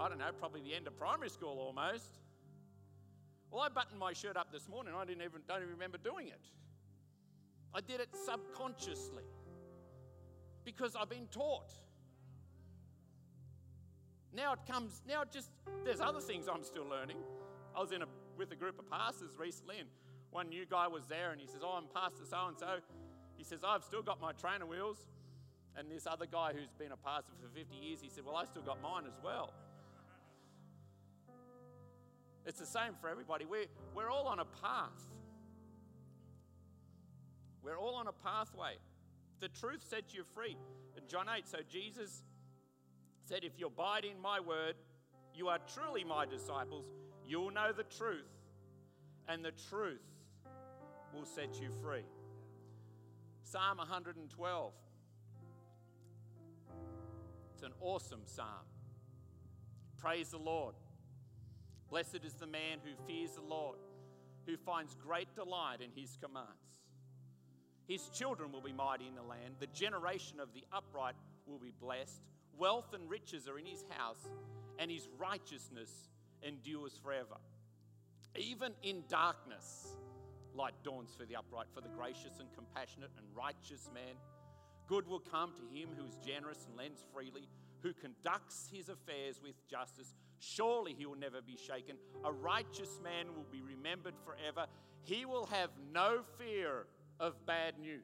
I 0.00 0.08
don't 0.08 0.18
know, 0.18 0.30
probably 0.38 0.60
the 0.60 0.74
end 0.74 0.86
of 0.86 0.96
primary 0.96 1.30
school 1.30 1.58
almost. 1.58 2.18
Well, 3.50 3.62
I 3.62 3.68
buttoned 3.68 3.98
my 3.98 4.12
shirt 4.12 4.36
up 4.36 4.52
this 4.52 4.68
morning. 4.68 4.94
I 4.96 5.04
didn't 5.04 5.22
even 5.22 5.40
don't 5.48 5.58
even 5.58 5.70
remember 5.70 5.98
doing 5.98 6.28
it. 6.28 6.40
I 7.74 7.80
did 7.80 8.00
it 8.00 8.08
subconsciously 8.24 9.24
because 10.64 10.96
I've 10.96 11.08
been 11.08 11.26
taught. 11.30 11.72
Now 14.32 14.52
it 14.52 14.60
comes. 14.70 15.02
Now 15.08 15.22
it 15.22 15.32
just 15.32 15.50
there's 15.84 16.00
other 16.00 16.20
things 16.20 16.46
I'm 16.52 16.64
still 16.64 16.86
learning. 16.86 17.18
I 17.74 17.80
was 17.80 17.92
in 17.92 18.02
a 18.02 18.06
with 18.36 18.52
a 18.52 18.56
group 18.56 18.78
of 18.78 18.90
pastors 18.90 19.38
recently, 19.38 19.78
and 19.78 19.88
one 20.30 20.48
new 20.48 20.66
guy 20.66 20.88
was 20.88 21.06
there, 21.06 21.32
and 21.32 21.40
he 21.40 21.46
says, 21.46 21.62
"Oh, 21.62 21.78
I'm 21.78 21.86
Pastor 21.94 22.24
so 22.28 22.46
and 22.48 22.58
so." 22.58 22.78
He 23.36 23.44
says, 23.44 23.60
"I've 23.66 23.84
still 23.84 24.02
got 24.02 24.20
my 24.20 24.32
trainer 24.32 24.66
wheels." 24.66 25.06
And 25.76 25.90
this 25.90 26.06
other 26.06 26.24
guy 26.24 26.52
who's 26.54 26.72
been 26.78 26.92
a 26.92 26.96
pastor 26.96 27.32
for 27.40 27.48
50 27.48 27.76
years, 27.76 28.00
he 28.00 28.08
said, 28.08 28.24
Well, 28.24 28.34
I 28.34 28.46
still 28.46 28.62
got 28.62 28.80
mine 28.80 29.04
as 29.06 29.18
well. 29.22 29.52
It's 32.46 32.60
the 32.60 32.66
same 32.66 32.94
for 33.00 33.08
everybody. 33.08 33.44
We're, 33.44 33.66
we're 33.94 34.10
all 34.10 34.28
on 34.28 34.38
a 34.38 34.44
path. 34.44 35.02
We're 37.62 37.78
all 37.78 37.96
on 37.96 38.06
a 38.06 38.12
pathway. 38.12 38.74
The 39.40 39.48
truth 39.48 39.84
sets 39.88 40.14
you 40.14 40.22
free. 40.32 40.56
In 40.96 41.02
John 41.08 41.26
8, 41.28 41.46
so 41.48 41.58
Jesus 41.68 42.22
said, 43.24 43.40
If 43.42 43.58
you 43.58 43.66
abide 43.66 44.04
in 44.04 44.20
my 44.22 44.38
word, 44.38 44.76
you 45.34 45.48
are 45.48 45.58
truly 45.74 46.04
my 46.04 46.24
disciples. 46.24 46.86
You 47.26 47.40
will 47.40 47.50
know 47.50 47.72
the 47.76 47.82
truth, 47.82 48.30
and 49.28 49.44
the 49.44 49.52
truth 49.68 50.00
will 51.12 51.24
set 51.24 51.60
you 51.60 51.68
free. 51.82 52.04
Psalm 53.42 53.78
112. 53.78 54.72
It's 57.54 57.62
an 57.64 57.72
awesome 57.80 58.22
psalm. 58.24 58.46
Praise 59.98 60.30
the 60.30 60.38
Lord. 60.38 60.74
Blessed 61.90 62.24
is 62.24 62.34
the 62.34 62.46
man 62.46 62.78
who 62.84 62.90
fears 63.06 63.32
the 63.32 63.40
Lord, 63.40 63.78
who 64.46 64.56
finds 64.56 64.94
great 64.94 65.34
delight 65.34 65.78
in 65.80 65.90
his 65.94 66.16
commands. 66.20 66.50
His 67.86 68.08
children 68.08 68.50
will 68.50 68.60
be 68.60 68.72
mighty 68.72 69.06
in 69.06 69.14
the 69.14 69.22
land. 69.22 69.54
The 69.60 69.68
generation 69.68 70.40
of 70.40 70.52
the 70.52 70.64
upright 70.72 71.14
will 71.46 71.58
be 71.58 71.72
blessed. 71.80 72.20
Wealth 72.58 72.92
and 72.94 73.08
riches 73.08 73.46
are 73.48 73.58
in 73.58 73.66
his 73.66 73.84
house, 73.90 74.26
and 74.78 74.90
his 74.90 75.08
righteousness 75.18 76.08
endures 76.42 76.98
forever. 77.02 77.36
Even 78.34 78.72
in 78.82 79.04
darkness, 79.08 79.96
light 80.54 80.74
dawns 80.82 81.14
for 81.16 81.24
the 81.24 81.36
upright, 81.36 81.66
for 81.72 81.80
the 81.80 81.88
gracious 81.88 82.40
and 82.40 82.48
compassionate 82.54 83.10
and 83.16 83.26
righteous 83.34 83.88
man. 83.94 84.16
Good 84.86 85.06
will 85.06 85.20
come 85.20 85.52
to 85.52 85.76
him 85.76 85.90
who 85.96 86.06
is 86.06 86.16
generous 86.24 86.66
and 86.66 86.76
lends 86.76 87.04
freely, 87.12 87.48
who 87.86 87.92
conducts 87.92 88.68
his 88.72 88.88
affairs 88.88 89.40
with 89.40 89.54
justice. 89.68 90.12
Surely 90.40 90.92
he 90.92 91.06
will 91.06 91.16
never 91.16 91.40
be 91.40 91.56
shaken. 91.56 91.96
A 92.24 92.32
righteous 92.32 92.98
man 93.02 93.26
will 93.28 93.46
be 93.52 93.62
remembered 93.62 94.14
forever. 94.24 94.66
He 95.04 95.24
will 95.24 95.46
have 95.46 95.70
no 95.92 96.22
fear 96.36 96.86
of 97.20 97.46
bad 97.46 97.78
news. 97.78 98.00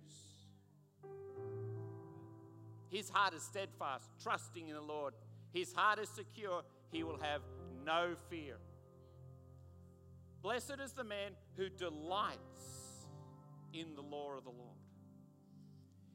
His 2.91 3.11
heart 3.11 3.35
is 3.35 3.43
steadfast, 3.43 4.09
trusting 4.23 4.69
in 4.69 4.75
the 4.77 4.83
Lord. 4.83 5.15
His 5.53 5.73
heart 5.73 5.99
is 5.99 6.09
secure. 6.11 6.63
He 6.93 7.03
will 7.03 7.19
have 7.21 7.41
no 7.85 8.15
fear. 8.31 8.59
Blessed 10.43 10.77
is 10.81 10.93
the 10.93 11.05
man 11.05 11.33
who 11.57 11.69
delights 11.69 13.09
in 13.73 13.97
the 13.97 14.03
law 14.03 14.37
of 14.37 14.45
the 14.45 14.51
Lord. 14.51 14.79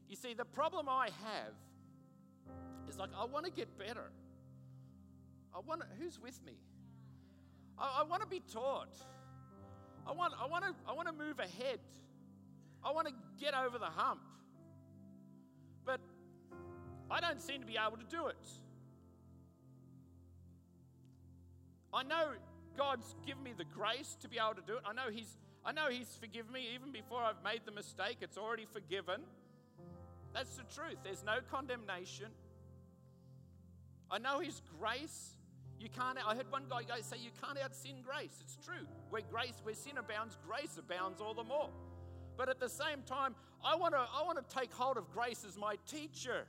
You 0.08 0.16
see, 0.16 0.34
the 0.34 0.46
problem 0.46 0.88
I 0.88 1.10
have 1.26 1.54
is 2.90 2.98
like, 2.98 3.10
I 3.18 3.26
want 3.26 3.46
to 3.46 3.52
get 3.52 3.78
better. 3.78 4.12
I 5.56 5.60
want 5.68 5.82
to, 5.82 5.88
who's 6.00 6.20
with 6.20 6.40
me? 6.46 6.54
I, 7.78 8.02
I 8.02 8.04
want 8.04 8.22
to 8.22 8.28
be 8.28 8.42
taught. 8.52 8.96
I 10.08 10.12
want, 10.12 10.34
I, 10.40 10.48
want 10.48 10.66
to, 10.66 10.74
I 10.88 10.94
want 10.94 11.08
to 11.08 11.14
move 11.14 11.40
ahead. 11.40 11.80
I 12.84 12.92
want 12.92 13.08
to 13.08 13.14
get 13.40 13.54
over 13.54 13.78
the 13.78 13.86
hump. 13.86 14.22
But 15.86 16.00
I 17.10 17.20
don't 17.20 17.42
seem 17.42 17.62
to 17.62 17.68
be 17.68 17.78
able 17.78 17.98
to 17.98 18.06
do 18.10 18.28
it. 18.28 18.36
I 21.94 22.04
know 22.04 22.34
God's 22.78 23.16
given 23.26 23.44
me 23.44 23.54
the 23.58 23.66
grace 23.66 24.18
to 24.22 24.30
be 24.30 24.38
able 24.38 24.56
to 24.56 24.66
do 24.66 24.78
it. 24.78 24.84
I 24.86 24.94
know 24.94 25.10
He's 25.12 25.38
I 25.66 25.72
know 25.72 25.90
He's 25.90 26.16
forgiven 26.20 26.52
me 26.52 26.68
even 26.76 26.92
before 26.92 27.20
I've 27.22 27.44
made 27.44 27.62
the 27.66 27.72
mistake. 27.72 28.18
It's 28.22 28.38
already 28.38 28.66
forgiven. 28.72 29.22
That's 30.34 30.56
the 30.56 30.64
truth. 30.64 30.98
There's 31.04 31.24
no 31.24 31.40
condemnation. 31.50 32.28
I 34.10 34.18
know 34.18 34.40
His 34.40 34.62
grace. 34.80 35.32
You 35.80 35.90
can't. 35.90 36.18
I 36.26 36.36
heard 36.36 36.52
one 36.52 36.66
guy 36.70 36.84
go 36.84 36.96
say, 37.02 37.18
"You 37.18 37.32
can't 37.42 37.58
out 37.60 37.76
sin 37.76 38.02
grace." 38.04 38.40
It's 38.42 38.58
true. 38.66 38.88
Where 39.10 39.22
grace, 39.30 39.60
where 39.64 39.76
sin 39.76 39.98
abounds, 39.98 40.38
grace 40.46 40.78
abounds 40.78 41.22
all 41.22 41.34
the 41.34 41.44
more. 41.44 41.70
But 42.36 42.50
at 42.50 42.60
the 42.60 42.70
same 42.70 43.04
time, 43.06 43.36
I 43.64 43.76
want 43.76 43.94
to. 43.94 44.00
I 44.00 44.24
want 44.24 44.38
to 44.38 44.56
take 44.56 44.74
hold 44.74 44.98
of 44.98 45.12
grace 45.12 45.46
as 45.48 45.58
my 45.58 45.76
teacher, 45.88 46.46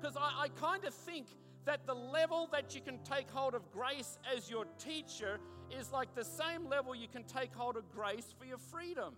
because 0.00 0.16
I, 0.16 0.44
I 0.44 0.48
kind 0.48 0.84
of 0.84 0.94
think 0.94 1.26
that 1.64 1.86
the 1.86 1.94
level 1.94 2.48
that 2.52 2.74
you 2.74 2.80
can 2.80 2.98
take 3.04 3.30
hold 3.30 3.54
of 3.54 3.70
grace 3.70 4.18
as 4.36 4.50
your 4.50 4.66
teacher 4.78 5.38
is 5.70 5.92
like 5.92 6.14
the 6.14 6.24
same 6.24 6.68
level 6.68 6.94
you 6.94 7.08
can 7.08 7.24
take 7.24 7.54
hold 7.54 7.76
of 7.76 7.90
grace 7.92 8.34
for 8.38 8.44
your 8.44 8.58
freedom. 8.58 9.14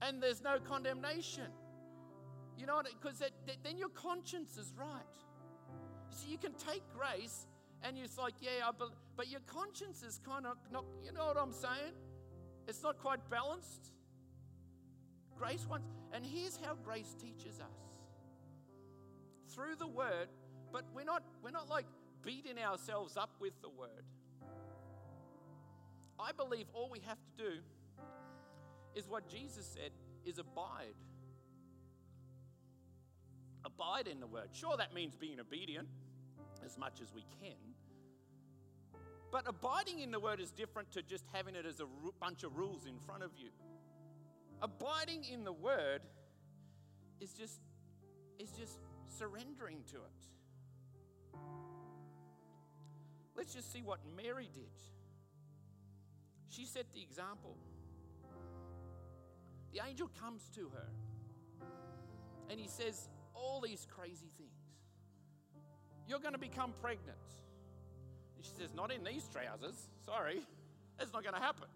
And 0.00 0.22
there's 0.22 0.42
no 0.42 0.58
condemnation. 0.58 1.46
You 2.58 2.66
know, 2.66 2.82
because 3.00 3.22
then 3.64 3.78
your 3.78 3.88
conscience 3.88 4.58
is 4.58 4.72
right. 4.76 4.88
See, 6.12 6.30
you 6.30 6.38
can 6.38 6.52
take 6.52 6.82
grace 6.96 7.46
and 7.82 7.96
you're 7.96 8.06
like, 8.18 8.34
yeah, 8.40 8.68
I 8.68 8.70
be-, 8.70 8.92
but 9.16 9.28
your 9.28 9.40
conscience 9.46 10.02
is 10.02 10.20
kind 10.24 10.46
of 10.46 10.56
not, 10.70 10.84
you 11.04 11.12
know 11.12 11.26
what 11.26 11.36
I'm 11.36 11.52
saying? 11.52 11.94
It's 12.68 12.82
not 12.82 12.98
quite 12.98 13.28
balanced. 13.30 13.90
Grace 15.36 15.66
wants, 15.68 15.86
and 16.12 16.24
here's 16.24 16.58
how 16.64 16.74
grace 16.84 17.14
teaches 17.20 17.58
us 17.58 17.78
through 19.54 19.76
the 19.76 19.86
word, 19.86 20.28
but 20.72 20.84
we're 20.94 21.04
not, 21.04 21.22
we're 21.42 21.50
not 21.50 21.68
like 21.68 21.86
beating 22.22 22.58
ourselves 22.58 23.16
up 23.16 23.30
with 23.40 23.60
the 23.62 23.68
word. 23.68 24.04
I 26.20 26.30
believe 26.32 26.66
all 26.72 26.88
we 26.90 27.00
have 27.00 27.18
to 27.18 27.44
do 27.44 27.50
is 28.94 29.08
what 29.08 29.28
Jesus 29.28 29.66
said 29.66 29.90
is 30.24 30.38
abide. 30.38 30.94
Abide 33.64 34.06
in 34.06 34.20
the 34.20 34.26
word. 34.26 34.48
Sure, 34.52 34.76
that 34.76 34.94
means 34.94 35.16
being 35.16 35.40
obedient 35.40 35.88
as 36.64 36.78
much 36.78 37.00
as 37.00 37.12
we 37.14 37.24
can. 37.40 37.56
But 39.30 39.44
abiding 39.46 40.00
in 40.00 40.10
the 40.10 40.20
word 40.20 40.40
is 40.40 40.50
different 40.50 40.92
to 40.92 41.02
just 41.02 41.24
having 41.32 41.54
it 41.54 41.64
as 41.64 41.80
a 41.80 41.86
bunch 42.20 42.44
of 42.44 42.56
rules 42.56 42.86
in 42.86 42.98
front 42.98 43.22
of 43.22 43.30
you. 43.36 43.48
Abiding 44.60 45.24
in 45.24 45.44
the 45.44 45.52
word 45.52 46.02
is 47.20 47.32
just 47.32 47.60
is 48.38 48.50
just 48.50 48.78
surrendering 49.18 49.78
to 49.90 49.96
it. 49.96 51.40
Let's 53.36 53.54
just 53.54 53.72
see 53.72 53.82
what 53.82 54.00
Mary 54.16 54.48
did. 54.52 54.70
She 56.48 56.66
set 56.66 56.92
the 56.92 57.00
example. 57.00 57.56
The 59.72 59.80
angel 59.88 60.10
comes 60.20 60.42
to 60.54 60.68
her 60.74 60.88
and 62.50 62.60
he 62.60 62.68
says 62.68 63.08
all 63.34 63.62
these 63.62 63.86
crazy 63.90 64.30
things. 64.36 64.51
You're 66.08 66.20
going 66.20 66.34
to 66.34 66.38
become 66.38 66.72
pregnant. 66.80 67.18
She 68.40 68.50
says, 68.58 68.74
Not 68.74 68.92
in 68.92 69.04
these 69.04 69.28
trousers. 69.28 69.88
Sorry, 70.04 70.40
that's 70.98 71.12
not 71.12 71.22
going 71.22 71.34
to 71.34 71.40
happen. 71.40 71.68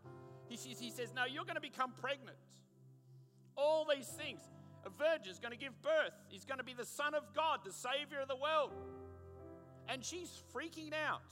He 0.48 0.56
says, 0.56 0.78
he 0.78 0.90
says, 0.90 1.12
No, 1.14 1.24
you're 1.24 1.44
going 1.44 1.56
to 1.56 1.60
become 1.60 1.92
pregnant. 2.00 2.36
All 3.56 3.86
these 3.92 4.08
things. 4.08 4.40
A 4.84 4.90
virgin 4.90 5.32
is 5.32 5.40
going 5.40 5.52
to 5.52 5.58
give 5.58 5.72
birth. 5.82 6.14
He's 6.28 6.44
going 6.44 6.58
to 6.58 6.64
be 6.64 6.74
the 6.74 6.84
Son 6.84 7.14
of 7.14 7.24
God, 7.34 7.60
the 7.64 7.72
Savior 7.72 8.20
of 8.22 8.28
the 8.28 8.36
world. 8.36 8.70
And 9.88 10.04
she's 10.04 10.42
freaking 10.54 10.92
out. 10.92 11.22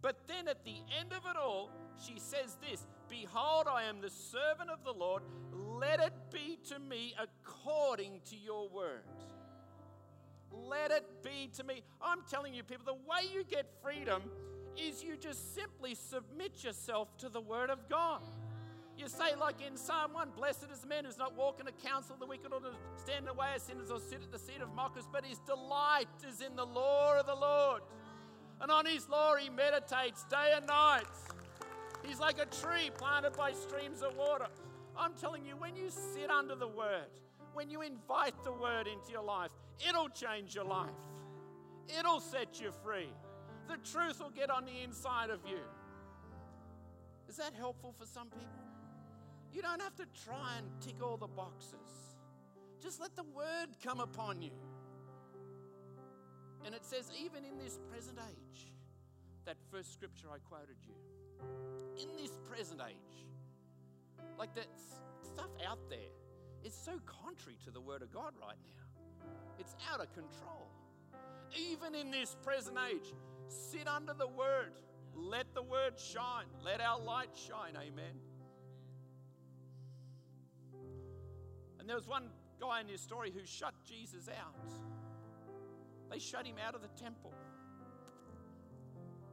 But 0.00 0.16
then 0.26 0.48
at 0.48 0.64
the 0.64 0.76
end 0.98 1.12
of 1.12 1.24
it 1.30 1.36
all, 1.36 1.70
she 2.04 2.18
says 2.18 2.56
this 2.60 2.86
Behold, 3.08 3.66
I 3.70 3.84
am 3.84 4.00
the 4.00 4.10
servant 4.10 4.70
of 4.70 4.84
the 4.84 4.92
Lord. 4.92 5.22
Let 5.52 6.00
it 6.00 6.12
be 6.32 6.58
to 6.68 6.78
me 6.78 7.14
according 7.18 8.20
to 8.30 8.36
your 8.36 8.68
word. 8.68 9.02
Let 10.52 10.90
it 10.90 11.04
be 11.22 11.50
to 11.56 11.64
me. 11.64 11.82
I'm 12.00 12.20
telling 12.30 12.54
you, 12.54 12.62
people, 12.62 12.84
the 12.84 12.94
way 12.94 13.28
you 13.32 13.44
get 13.44 13.66
freedom 13.82 14.22
is 14.76 15.02
you 15.02 15.16
just 15.16 15.54
simply 15.54 15.94
submit 15.94 16.64
yourself 16.64 17.16
to 17.18 17.28
the 17.28 17.40
word 17.40 17.70
of 17.70 17.88
God. 17.88 18.22
You 18.96 19.08
say, 19.08 19.36
like 19.40 19.56
in 19.64 19.76
Psalm 19.76 20.12
1, 20.12 20.30
Blessed 20.36 20.66
is 20.72 20.80
the 20.80 20.88
man 20.88 21.04
who's 21.04 21.18
not 21.18 21.36
walking 21.36 21.66
the 21.66 21.88
counsel 21.88 22.14
of 22.14 22.20
the 22.20 22.26
wicked 22.26 22.52
or 22.52 22.60
to 22.60 22.70
stand 22.96 23.20
in 23.20 23.24
the 23.26 23.34
way 23.34 23.48
of 23.54 23.62
sinners 23.62 23.90
or 23.90 24.00
sit 24.00 24.22
at 24.22 24.32
the 24.32 24.38
seat 24.38 24.60
of 24.60 24.74
mockers, 24.74 25.04
but 25.12 25.24
his 25.24 25.38
delight 25.40 26.08
is 26.28 26.40
in 26.40 26.56
the 26.56 26.66
law 26.66 27.18
of 27.18 27.26
the 27.26 27.34
Lord. 27.34 27.82
And 28.60 28.72
on 28.72 28.86
his 28.86 29.08
law 29.08 29.36
he 29.36 29.50
meditates 29.50 30.24
day 30.24 30.52
and 30.56 30.66
night. 30.66 31.04
He's 32.04 32.18
like 32.18 32.40
a 32.40 32.46
tree 32.46 32.90
planted 32.96 33.36
by 33.36 33.52
streams 33.52 34.02
of 34.02 34.16
water. 34.16 34.46
I'm 34.96 35.12
telling 35.14 35.44
you, 35.44 35.54
when 35.56 35.76
you 35.76 35.90
sit 35.90 36.28
under 36.28 36.56
the 36.56 36.66
word, 36.66 37.06
when 37.58 37.70
you 37.70 37.82
invite 37.82 38.40
the 38.44 38.52
word 38.52 38.86
into 38.86 39.10
your 39.10 39.24
life, 39.24 39.50
it'll 39.88 40.08
change 40.10 40.54
your 40.54 40.64
life. 40.64 41.02
It'll 41.98 42.20
set 42.20 42.60
you 42.60 42.70
free. 42.84 43.08
The 43.66 43.78
truth 43.78 44.20
will 44.20 44.30
get 44.30 44.48
on 44.48 44.64
the 44.64 44.80
inside 44.84 45.30
of 45.30 45.40
you. 45.44 45.58
Is 47.28 47.36
that 47.36 47.54
helpful 47.58 47.92
for 47.98 48.06
some 48.06 48.28
people? 48.28 48.62
You 49.52 49.60
don't 49.60 49.82
have 49.82 49.96
to 49.96 50.04
try 50.24 50.58
and 50.58 50.68
tick 50.80 51.02
all 51.02 51.16
the 51.16 51.26
boxes. 51.26 52.14
Just 52.80 53.00
let 53.00 53.16
the 53.16 53.24
word 53.24 53.74
come 53.82 53.98
upon 53.98 54.40
you. 54.40 54.52
And 56.64 56.76
it 56.76 56.84
says, 56.84 57.10
even 57.20 57.44
in 57.44 57.58
this 57.58 57.80
present 57.90 58.18
age, 58.30 58.70
that 59.46 59.56
first 59.72 59.92
scripture 59.92 60.28
I 60.32 60.38
quoted 60.48 60.76
you, 60.86 60.94
in 62.00 62.16
this 62.22 62.38
present 62.48 62.80
age, 62.88 63.26
like 64.38 64.54
that 64.54 64.68
stuff 65.24 65.50
out 65.68 65.80
there 65.90 65.98
is 66.68 66.74
so 66.74 67.00
contrary 67.06 67.56
to 67.64 67.70
the 67.70 67.80
word 67.80 68.02
of 68.02 68.12
God 68.12 68.34
right 68.40 68.58
now. 68.68 69.30
It's 69.58 69.74
out 69.90 70.00
of 70.00 70.12
control. 70.12 70.68
Even 71.56 71.94
in 71.94 72.10
this 72.10 72.36
present 72.44 72.76
age, 72.92 73.14
sit 73.48 73.88
under 73.88 74.12
the 74.12 74.28
word. 74.28 74.72
Let 75.16 75.54
the 75.54 75.62
word 75.62 75.98
shine. 75.98 76.44
Let 76.62 76.82
our 76.82 77.00
light 77.00 77.30
shine. 77.34 77.74
Amen. 77.74 78.20
And 81.80 81.88
there 81.88 81.96
was 81.96 82.06
one 82.06 82.24
guy 82.60 82.82
in 82.82 82.86
this 82.86 83.00
story 83.00 83.32
who 83.34 83.46
shut 83.46 83.72
Jesus 83.86 84.28
out. 84.28 84.54
They 86.10 86.18
shut 86.18 86.46
him 86.46 86.56
out 86.64 86.74
of 86.74 86.82
the 86.82 87.02
temple. 87.02 87.32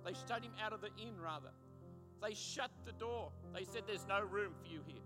They 0.06 0.14
shut 0.14 0.42
him 0.42 0.54
out 0.64 0.72
of 0.72 0.80
the 0.80 0.90
inn, 0.98 1.20
rather. 1.22 1.52
They 2.24 2.34
shut 2.34 2.72
the 2.86 2.94
door. 2.94 3.32
They 3.54 3.66
said, 3.66 3.84
There's 3.86 4.08
no 4.08 4.22
room 4.22 4.54
for 4.62 4.68
you 4.72 4.82
here. 4.88 5.02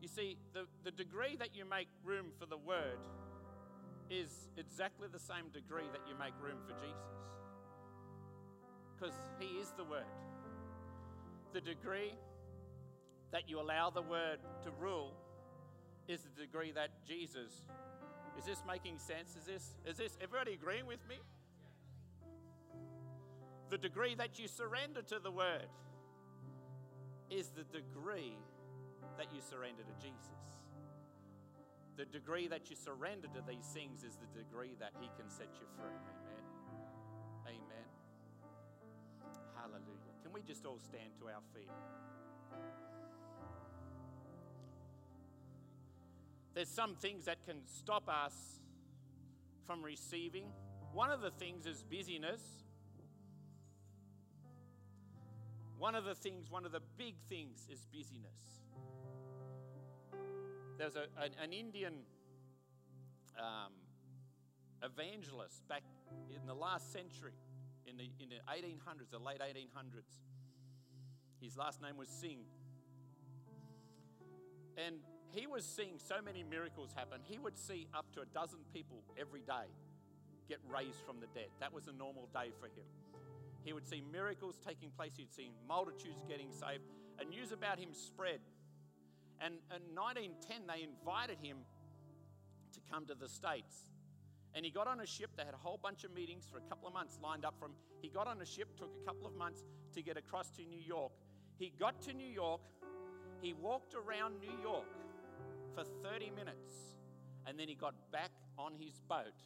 You 0.00 0.08
see, 0.08 0.36
the, 0.52 0.66
the 0.84 0.90
degree 0.90 1.36
that 1.36 1.54
you 1.54 1.64
make 1.64 1.88
room 2.04 2.26
for 2.38 2.46
the 2.46 2.56
word 2.56 2.98
is 4.10 4.30
exactly 4.56 5.08
the 5.10 5.18
same 5.18 5.48
degree 5.52 5.88
that 5.92 6.02
you 6.08 6.14
make 6.18 6.34
room 6.40 6.58
for 6.66 6.74
Jesus. 6.74 6.96
Because 8.94 9.14
he 9.40 9.58
is 9.58 9.72
the 9.76 9.84
word. 9.84 10.04
The 11.52 11.60
degree 11.60 12.12
that 13.32 13.48
you 13.48 13.60
allow 13.60 13.90
the 13.90 14.02
word 14.02 14.38
to 14.62 14.70
rule 14.78 15.12
is 16.08 16.20
the 16.22 16.42
degree 16.42 16.72
that 16.72 16.90
Jesus 17.06 17.66
is 18.38 18.44
this 18.44 18.62
making 18.66 18.98
sense? 18.98 19.34
Is 19.36 19.44
this, 19.44 19.74
is 19.86 19.96
this 19.96 20.16
everybody 20.20 20.54
agreeing 20.54 20.86
with 20.86 21.00
me? 21.08 21.16
The 23.70 23.78
degree 23.78 24.14
that 24.14 24.38
you 24.38 24.46
surrender 24.46 25.02
to 25.02 25.18
the 25.18 25.30
word 25.30 25.66
is 27.30 27.48
the 27.48 27.64
degree 27.64 28.36
that 29.18 29.32
you 29.34 29.40
surrender 29.40 29.82
to 29.82 29.94
Jesus. 30.00 30.40
The 31.96 32.04
degree 32.04 32.46
that 32.48 32.68
you 32.68 32.76
surrender 32.76 33.28
to 33.28 33.42
these 33.48 33.66
things 33.72 34.04
is 34.04 34.16
the 34.16 34.28
degree 34.38 34.76
that 34.78 34.92
He 35.00 35.08
can 35.16 35.30
set 35.30 35.48
you 35.60 35.66
free. 35.76 35.96
Amen. 37.46 37.62
Amen. 37.64 37.88
Hallelujah. 39.56 40.12
Can 40.22 40.32
we 40.32 40.42
just 40.42 40.66
all 40.66 40.78
stand 40.78 41.10
to 41.20 41.26
our 41.28 41.40
feet? 41.54 41.70
There's 46.54 46.68
some 46.68 46.94
things 46.96 47.24
that 47.26 47.44
can 47.46 47.56
stop 47.66 48.08
us 48.08 48.60
from 49.66 49.82
receiving. 49.82 50.46
One 50.92 51.10
of 51.10 51.20
the 51.20 51.30
things 51.30 51.66
is 51.66 51.82
busyness. 51.82 52.40
One 55.78 55.94
of 55.94 56.04
the 56.04 56.14
things, 56.14 56.50
one 56.50 56.64
of 56.64 56.72
the 56.72 56.80
big 56.96 57.14
things 57.28 57.66
is 57.70 57.84
busyness. 57.92 58.65
There's 60.78 60.96
a, 60.96 61.06
an, 61.22 61.32
an 61.42 61.52
Indian 61.52 61.94
um, 63.38 63.72
evangelist 64.82 65.66
back 65.68 65.82
in 66.30 66.46
the 66.46 66.54
last 66.54 66.92
century, 66.92 67.32
in 67.86 67.96
the, 67.96 68.10
in 68.20 68.28
the 68.28 68.40
1800s, 68.52 69.10
the 69.10 69.18
late 69.18 69.40
1800s. 69.40 70.20
His 71.40 71.56
last 71.56 71.80
name 71.80 71.96
was 71.96 72.08
Singh. 72.08 72.44
And 74.76 74.96
he 75.30 75.46
was 75.46 75.64
seeing 75.64 75.98
so 75.98 76.16
many 76.22 76.42
miracles 76.42 76.92
happen. 76.94 77.20
He 77.24 77.38
would 77.38 77.56
see 77.56 77.88
up 77.94 78.06
to 78.12 78.20
a 78.20 78.26
dozen 78.26 78.60
people 78.72 79.02
every 79.18 79.40
day 79.40 79.72
get 80.48 80.58
raised 80.68 81.00
from 81.06 81.20
the 81.20 81.26
dead. 81.34 81.48
That 81.60 81.72
was 81.72 81.88
a 81.88 81.92
normal 81.92 82.28
day 82.32 82.50
for 82.60 82.66
him. 82.66 82.86
He 83.64 83.72
would 83.72 83.86
see 83.88 84.02
miracles 84.12 84.56
taking 84.64 84.90
place, 84.90 85.12
he'd 85.16 85.32
see 85.32 85.50
multitudes 85.66 86.22
getting 86.28 86.52
saved, 86.52 86.84
and 87.18 87.30
news 87.30 87.50
about 87.50 87.78
him 87.78 87.92
spread. 87.92 88.40
And 89.40 89.54
in 89.74 89.94
1910, 89.94 90.66
they 90.66 90.82
invited 90.82 91.38
him 91.40 91.58
to 92.72 92.80
come 92.90 93.06
to 93.06 93.14
the 93.14 93.28
States. 93.28 93.88
And 94.54 94.64
he 94.64 94.70
got 94.70 94.86
on 94.86 95.00
a 95.00 95.06
ship. 95.06 95.30
They 95.36 95.44
had 95.44 95.54
a 95.54 95.58
whole 95.58 95.78
bunch 95.82 96.04
of 96.04 96.14
meetings 96.14 96.46
for 96.50 96.58
a 96.58 96.62
couple 96.62 96.88
of 96.88 96.94
months 96.94 97.18
lined 97.22 97.44
up 97.44 97.54
from. 97.58 97.72
He 98.00 98.08
got 98.08 98.26
on 98.26 98.40
a 98.40 98.46
ship, 98.46 98.76
took 98.78 98.90
a 99.02 99.04
couple 99.04 99.26
of 99.26 99.34
months 99.34 99.64
to 99.94 100.02
get 100.02 100.16
across 100.16 100.50
to 100.52 100.64
New 100.64 100.80
York. 100.80 101.12
He 101.58 101.72
got 101.78 102.00
to 102.02 102.14
New 102.14 102.26
York. 102.26 102.62
He 103.42 103.52
walked 103.52 103.94
around 103.94 104.40
New 104.40 104.62
York 104.62 104.86
for 105.74 105.84
30 106.02 106.30
minutes 106.30 106.96
and 107.46 107.58
then 107.58 107.68
he 107.68 107.74
got 107.74 107.94
back 108.10 108.30
on 108.58 108.72
his 108.78 109.00
boat 109.08 109.38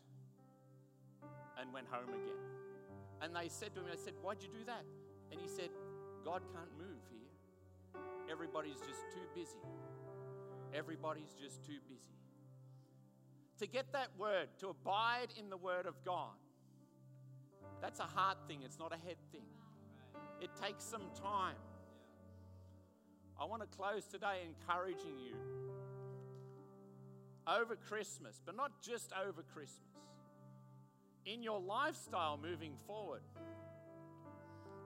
and 1.60 1.72
went 1.72 1.86
home 1.90 2.08
again. 2.08 2.40
And 3.22 3.36
they 3.36 3.48
said 3.48 3.74
to 3.74 3.80
him, 3.80 3.86
I 3.92 3.96
said, 3.96 4.14
Why'd 4.22 4.42
you 4.42 4.48
do 4.48 4.64
that? 4.64 4.84
And 5.30 5.40
he 5.40 5.48
said, 5.48 5.68
God 6.24 6.42
can't 6.52 6.72
move 6.78 7.04
here. 7.10 7.29
Everybody's 8.30 8.80
just 8.80 9.10
too 9.12 9.26
busy. 9.34 9.58
Everybody's 10.74 11.34
just 11.40 11.64
too 11.64 11.78
busy. 11.88 12.00
To 13.58 13.66
get 13.66 13.92
that 13.92 14.08
word, 14.18 14.48
to 14.60 14.68
abide 14.68 15.28
in 15.38 15.50
the 15.50 15.56
word 15.56 15.86
of 15.86 15.94
God, 16.04 16.36
that's 17.80 18.00
a 18.00 18.04
heart 18.04 18.38
thing, 18.46 18.60
it's 18.64 18.78
not 18.78 18.92
a 18.92 19.06
head 19.06 19.16
thing. 19.32 19.46
It 20.40 20.50
takes 20.62 20.84
some 20.84 21.02
time. 21.22 21.56
I 23.38 23.44
want 23.44 23.62
to 23.62 23.68
close 23.68 24.06
today 24.06 24.42
encouraging 24.46 25.18
you 25.18 25.34
over 27.46 27.76
Christmas, 27.76 28.40
but 28.44 28.56
not 28.56 28.82
just 28.82 29.12
over 29.12 29.42
Christmas. 29.42 29.80
In 31.26 31.42
your 31.42 31.60
lifestyle 31.60 32.38
moving 32.40 32.74
forward, 32.86 33.22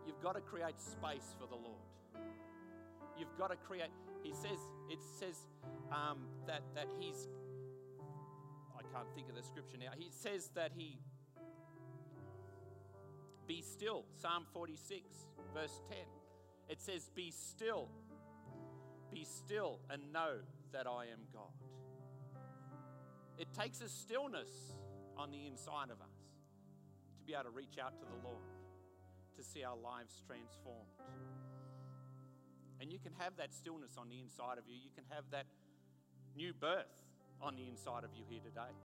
you've 0.06 0.20
got 0.20 0.34
to 0.34 0.40
create 0.40 0.80
space 0.80 1.34
for 1.38 1.46
the 1.46 1.56
Lord. 1.56 1.93
You've 3.18 3.36
got 3.38 3.50
to 3.50 3.56
create, 3.56 3.90
he 4.22 4.32
says, 4.32 4.58
it 4.90 4.98
says 5.18 5.36
um, 5.92 6.26
that, 6.46 6.62
that 6.74 6.88
he's, 6.98 7.28
I 8.76 8.82
can't 8.92 9.08
think 9.14 9.28
of 9.28 9.36
the 9.36 9.42
scripture 9.42 9.78
now. 9.78 9.90
He 9.96 10.10
says 10.10 10.50
that 10.54 10.72
he, 10.76 10.98
be 13.46 13.62
still, 13.62 14.04
Psalm 14.20 14.46
46, 14.52 15.02
verse 15.54 15.80
10. 15.88 15.98
It 16.68 16.80
says, 16.80 17.10
Be 17.14 17.30
still, 17.30 17.88
be 19.12 19.24
still, 19.24 19.80
and 19.90 20.12
know 20.12 20.38
that 20.72 20.86
I 20.86 21.04
am 21.04 21.20
God. 21.32 21.52
It 23.38 23.48
takes 23.52 23.80
a 23.80 23.88
stillness 23.88 24.48
on 25.16 25.30
the 25.30 25.46
inside 25.46 25.90
of 25.90 26.00
us 26.00 26.16
to 27.18 27.24
be 27.26 27.34
able 27.34 27.44
to 27.44 27.50
reach 27.50 27.78
out 27.82 27.98
to 27.98 28.04
the 28.04 28.28
Lord, 28.28 28.42
to 29.36 29.44
see 29.44 29.62
our 29.64 29.76
lives 29.76 30.22
transformed. 30.26 30.88
And 32.80 32.90
you 32.92 32.98
can 32.98 33.12
have 33.18 33.36
that 33.36 33.52
stillness 33.52 33.92
on 33.98 34.08
the 34.08 34.18
inside 34.18 34.58
of 34.58 34.64
you. 34.66 34.74
You 34.74 34.90
can 34.94 35.04
have 35.10 35.24
that 35.30 35.46
new 36.36 36.52
birth 36.52 36.90
on 37.40 37.56
the 37.56 37.68
inside 37.68 38.04
of 38.04 38.10
you 38.16 38.24
here 38.28 38.40
today. 38.40 38.72